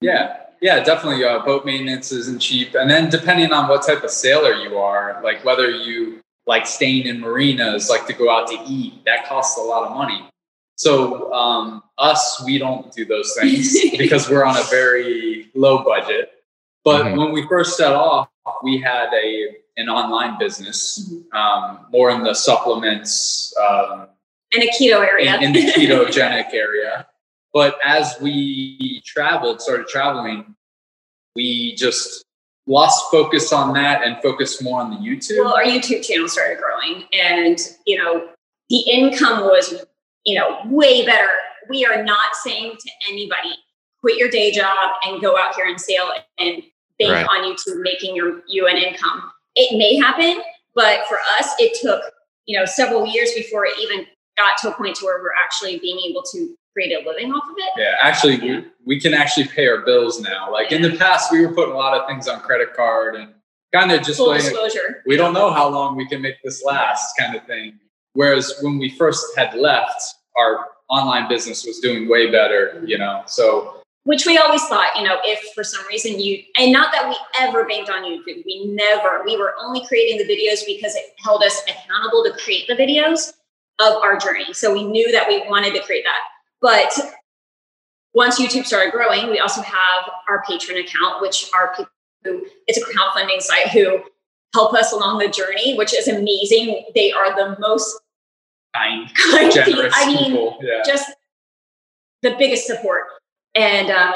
[0.00, 1.24] Yeah, yeah, definitely.
[1.24, 5.20] Uh, boat maintenance isn't cheap, and then depending on what type of sailor you are,
[5.22, 9.58] like whether you like staying in marinas, like to go out to eat, that costs
[9.58, 10.28] a lot of money.
[10.76, 16.30] So um, us, we don't do those things because we're on a very low budget.
[16.84, 17.18] But mm-hmm.
[17.18, 18.28] when we first set off,
[18.62, 21.36] we had a an online business, mm-hmm.
[21.36, 24.08] um, more in the supplements um,
[24.52, 27.06] in a keto area, in, in the ketogenic area.
[27.54, 30.54] But as we traveled, started traveling,
[31.34, 32.24] we just
[32.66, 35.44] lost focus on that and focused more on the YouTube.
[35.44, 38.28] Well, our YouTube channel started growing, and you know,
[38.68, 39.84] the income was
[40.24, 41.28] you know way better.
[41.70, 43.54] We are not saying to anybody,
[44.00, 46.62] quit your day job and go out here and sail and
[46.98, 47.26] bank right.
[47.26, 49.30] on YouTube making your you an income.
[49.54, 50.42] It may happen,
[50.74, 52.02] but for us, it took
[52.46, 55.78] you know several years before it even got to a point to where we're actually
[55.78, 57.70] being able to create a living off of it.
[57.76, 58.60] Yeah, actually, yeah.
[58.60, 60.50] We, we can actually pay our bills now.
[60.52, 60.76] Like yeah.
[60.76, 63.34] in the past, we were putting a lot of things on credit card and
[63.74, 65.02] kind of just full disclosure.
[65.06, 67.78] We don't know how long we can make this last, kind of thing.
[68.14, 70.00] Whereas when we first had left,
[70.36, 72.82] our online business was doing way better.
[72.86, 73.77] You know, so
[74.08, 77.16] which we always thought, you know, if for some reason you, and not that we
[77.38, 81.42] ever banked on YouTube, we never, we were only creating the videos because it held
[81.42, 83.34] us accountable to create the videos
[83.78, 84.50] of our journey.
[84.54, 86.20] So we knew that we wanted to create that.
[86.62, 86.90] But
[88.14, 91.92] once YouTube started growing, we also have our Patreon account, which are people
[92.24, 93.98] who, it's a crowdfunding site who
[94.54, 96.82] help us along the journey, which is amazing.
[96.94, 98.00] They are the most
[98.74, 100.58] kind, kind generous I mean, people.
[100.62, 100.80] Yeah.
[100.86, 101.10] just
[102.22, 103.02] the biggest support.
[103.58, 104.12] And uh,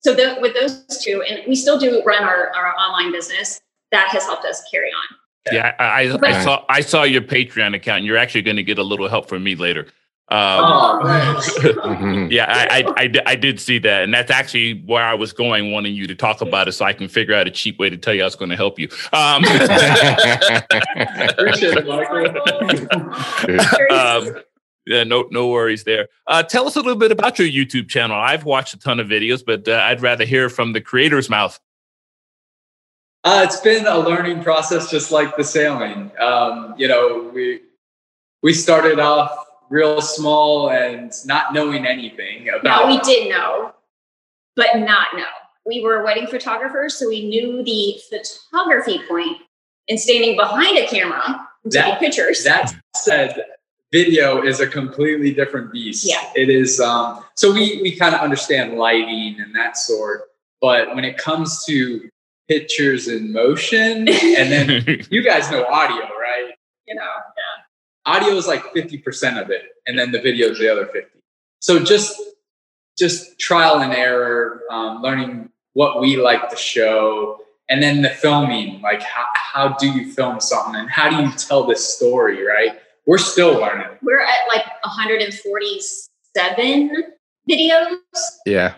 [0.00, 3.60] so the, with those two, and we still do run our, our online business,
[3.90, 5.16] that has helped us carry on.
[5.52, 7.98] Yeah, I, I, I, saw I saw your Patreon account.
[7.98, 9.86] And you're actually going to get a little help from me later.
[10.30, 15.14] Um, oh, yeah, I, I, I, I, did see that, and that's actually where I
[15.14, 17.78] was going, wanting you to talk about it, so I can figure out a cheap
[17.78, 18.88] way to tell you I was going to help you.
[19.14, 19.42] Um,
[23.90, 24.42] um,
[24.88, 26.08] yeah, no, no worries there.
[26.26, 28.16] Uh, tell us a little bit about your YouTube channel.
[28.16, 31.60] I've watched a ton of videos, but uh, I'd rather hear from the creator's mouth.
[33.24, 36.10] Uh, it's been a learning process, just like the sailing.
[36.18, 37.60] Um, you know, we
[38.42, 39.30] we started off
[39.68, 42.64] real small and not knowing anything about.
[42.64, 43.74] No, we did know,
[44.56, 45.24] but not know.
[45.66, 49.36] We were wedding photographers, so we knew the photography point
[49.88, 52.44] and standing behind a camera and taking pictures.
[52.44, 53.44] That said,
[53.92, 56.06] video is a completely different beast.
[56.06, 56.22] Yeah.
[56.34, 60.22] It is um so we we kind of understand lighting and that sort,
[60.60, 62.08] but when it comes to
[62.48, 66.54] pictures in motion and then you guys know audio, right?
[66.86, 67.64] You know, yeah
[68.08, 71.06] audio is like 50% of it and then the video is the other 50
[71.60, 72.20] so just
[72.98, 78.80] just trial and error um, learning what we like to show and then the filming
[78.80, 82.80] like how, how do you film something and how do you tell this story right
[83.08, 83.88] we're still learning.
[84.02, 87.12] We're at like 147
[87.50, 87.96] videos.
[88.44, 88.74] Yeah.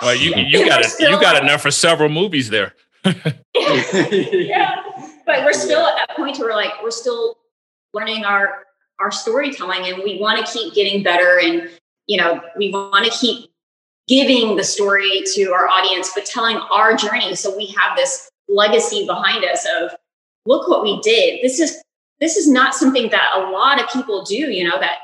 [0.00, 2.74] Well you you got it you got enough for several movies there.
[3.54, 4.82] Yeah.
[5.24, 7.38] But we're still at that point where like we're still
[7.92, 8.62] learning our
[9.00, 11.68] our storytelling and we want to keep getting better and
[12.06, 13.50] you know we want to keep
[14.06, 17.34] giving the story to our audience but telling our journey.
[17.34, 19.96] So we have this legacy behind us of
[20.44, 21.42] look what we did.
[21.42, 21.82] This is
[22.20, 24.98] this is not something that a lot of people do you know that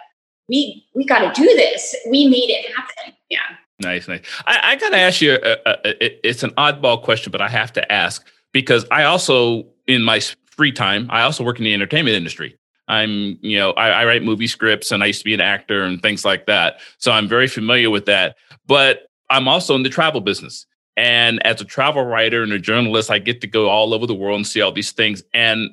[0.49, 3.41] we we got to do this we made it happen yeah
[3.81, 7.41] nice nice i, I gotta ask you a, a, a, it's an oddball question but
[7.41, 10.21] i have to ask because i also in my
[10.53, 12.57] free time, I also work in the entertainment industry.
[12.89, 15.83] I'm, you know, I, I, write movie scripts and I used to be an actor
[15.83, 16.81] and things like that.
[16.99, 18.37] So I'm very familiar with that.
[18.67, 20.67] But I'm also in the travel business.
[20.97, 24.15] And as a travel writer and a journalist, I get to go all over the
[24.15, 25.23] world and see all these things.
[25.33, 25.71] And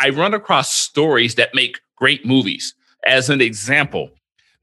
[0.00, 2.74] I run across stories that make great movies.
[3.06, 4.10] As an example,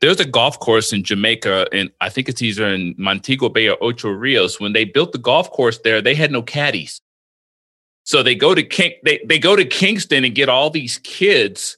[0.02, 3.78] there's a golf course in Jamaica, and I think it's either in Montego Bay or
[3.82, 4.60] Ocho Rios.
[4.60, 7.02] When they built the golf course there, they had no caddies.
[8.04, 11.78] So they go to King, they, they go to Kingston and get all these kids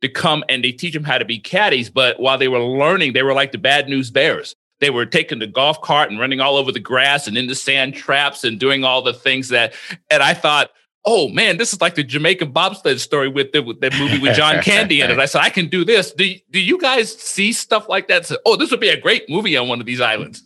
[0.00, 1.88] to come and they teach them how to be caddies.
[1.90, 4.54] But while they were learning, they were like the bad news bears.
[4.80, 7.54] They were taking the golf cart and running all over the grass and in the
[7.54, 9.74] sand traps and doing all the things that.
[10.10, 10.70] And I thought,
[11.10, 14.36] oh man, this is like the Jamaican bobsled story with the with that movie with
[14.36, 15.18] John Candy in it.
[15.18, 16.12] I said, I can do this.
[16.12, 18.26] Do, do you guys see stuff like that?
[18.26, 20.42] So, oh, this would be a great movie on one of these islands.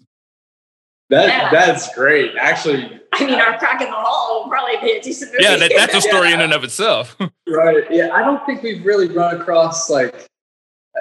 [1.10, 1.50] That Yeah.
[1.50, 2.36] that's great.
[2.38, 5.42] Actually, I mean, our crack in the hall will probably be a decent movie.
[5.44, 7.16] Yeah, that, that's a story in and of itself.
[7.48, 7.84] right.
[7.90, 10.28] Yeah, I don't think we've really run across like,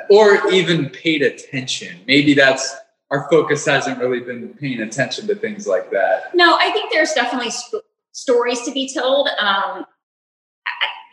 [0.10, 2.00] or even paid attention.
[2.08, 2.76] Maybe that's
[3.12, 6.34] our focus hasn't really been paying attention to things like that.
[6.34, 9.30] No, I think there's definitely sp- stories to be told.
[9.40, 9.86] Um,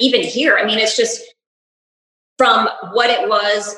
[0.00, 1.22] even here, I mean, it's just
[2.36, 3.76] from what it was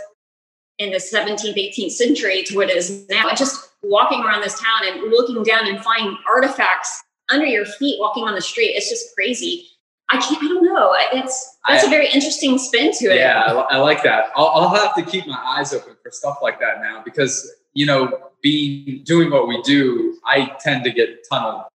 [0.78, 3.28] in the 17th, 18th century to what it is now.
[3.28, 7.98] And just walking around this town and looking down and finding artifacts under your feet,
[8.00, 9.66] walking on the street, it's just crazy.
[10.12, 10.42] I can't.
[10.42, 10.92] I don't know.
[11.12, 13.16] It's that's a I- very interesting spin to it.
[13.16, 14.30] Yeah, I, I like that.
[14.34, 17.86] I'll, I'll have to keep my eyes open for stuff like that now because you
[17.86, 21.69] know, being doing what we do, I tend to get tunnel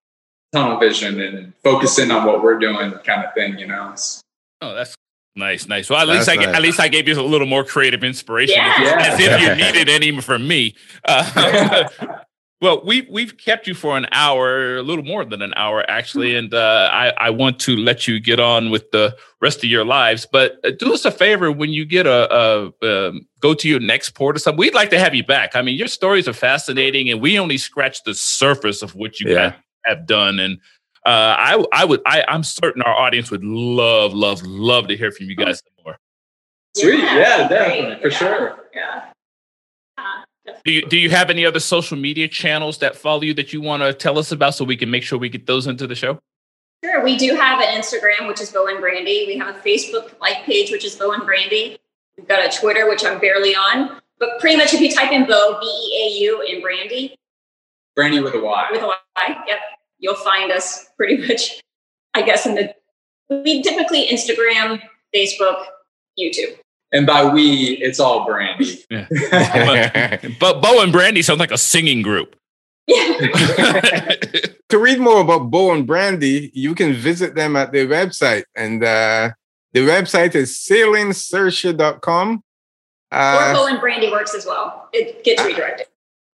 [0.55, 3.57] tunnel vision and focus in on what we're doing, kind of thing.
[3.59, 3.83] You know.
[3.93, 4.21] It's-
[4.61, 4.95] Oh, that's
[5.35, 5.89] nice, nice.
[5.89, 6.47] Well, at least I nice.
[6.47, 8.81] at least I gave you a little more creative inspiration, Yeah.
[8.83, 9.07] Yeah.
[9.13, 10.75] as if you needed any from me.
[11.03, 11.87] Uh,
[12.61, 16.35] well, we we've kept you for an hour, a little more than an hour actually,
[16.35, 19.83] and uh, I I want to let you get on with the rest of your
[19.85, 20.25] lives.
[20.31, 23.81] But uh, do us a favor when you get a, a um, go to your
[23.81, 24.57] next port or something.
[24.59, 25.55] We'd like to have you back.
[25.55, 29.29] I mean, your stories are fascinating, and we only scratched the surface of what you
[29.31, 29.49] Yeah.
[29.49, 30.59] guys have done and.
[31.05, 35.11] Uh, I I would I I'm certain our audience would love love love to hear
[35.11, 35.99] from you guys some more.
[36.75, 36.97] Sweet.
[36.97, 37.49] Yeah, great.
[37.49, 38.17] definitely, for Yeah.
[38.17, 38.69] sure.
[38.73, 39.01] Yeah.
[40.63, 43.61] Do you do you have any other social media channels that follow you that you
[43.61, 45.93] want to tell us about so we can make sure we get those into the
[45.93, 46.19] show?
[46.83, 47.03] Sure.
[47.03, 49.25] We do have an Instagram, which is Beau and Brandy.
[49.27, 51.77] We have a Facebook like page, which is Beau and Brandy.
[52.17, 54.01] We've got a Twitter, which I'm barely on.
[54.17, 57.15] But pretty much if you type in Beau, B E A U, and Brandy
[57.95, 58.67] Brandy with a Y.
[58.71, 58.95] with a Y,
[59.47, 59.59] yep,
[60.05, 61.59] you'll find us pretty much,
[62.13, 62.75] I guess, in the,
[63.29, 64.79] we typically Instagram,
[65.13, 65.65] Facebook,
[66.17, 66.59] YouTube.
[66.93, 68.85] and by we, it's all Brandy.
[70.39, 72.35] But Beau and Brandy sound like a singing group.
[72.85, 73.17] Yeah.
[74.69, 78.43] to read more about Beau and Brandy, you can visit them at their website.
[78.55, 79.31] And uh,
[79.73, 82.43] the website is sailingsearcher.com.
[83.11, 84.87] or Uh, Beau and Brandy works as well.
[84.93, 85.87] It gets redirected.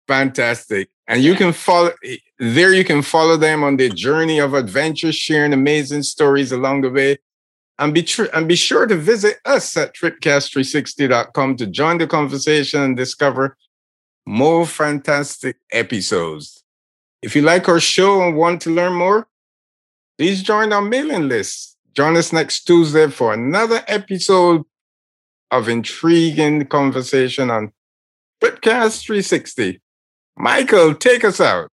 [0.08, 0.90] fantastic.
[1.08, 1.92] And you can follow
[2.40, 6.90] there, you can follow them on their journey of adventure, sharing amazing stories along the
[6.90, 7.18] way.
[7.78, 12.82] And be, tr- and be sure to visit us at tripcast360.com to join the conversation
[12.82, 13.58] and discover
[14.26, 16.64] more fantastic episodes.
[17.22, 19.28] If you like our show and want to learn more,
[20.18, 21.78] please join our mailing list.
[21.94, 24.64] Join us next Tuesday for another episode
[25.52, 27.72] of intriguing conversation on
[28.42, 29.82] Tripcast 360.
[30.38, 31.70] Michael, take us out.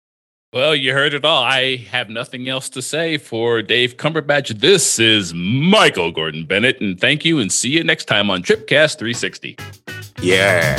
[0.52, 1.44] Well, you heard it all.
[1.44, 4.60] I have nothing else to say for Dave Cumberbatch.
[4.60, 8.98] This is Michael Gordon Bennett, and thank you, and see you next time on Tripcast
[8.98, 9.58] 360.
[10.22, 10.76] Yeah.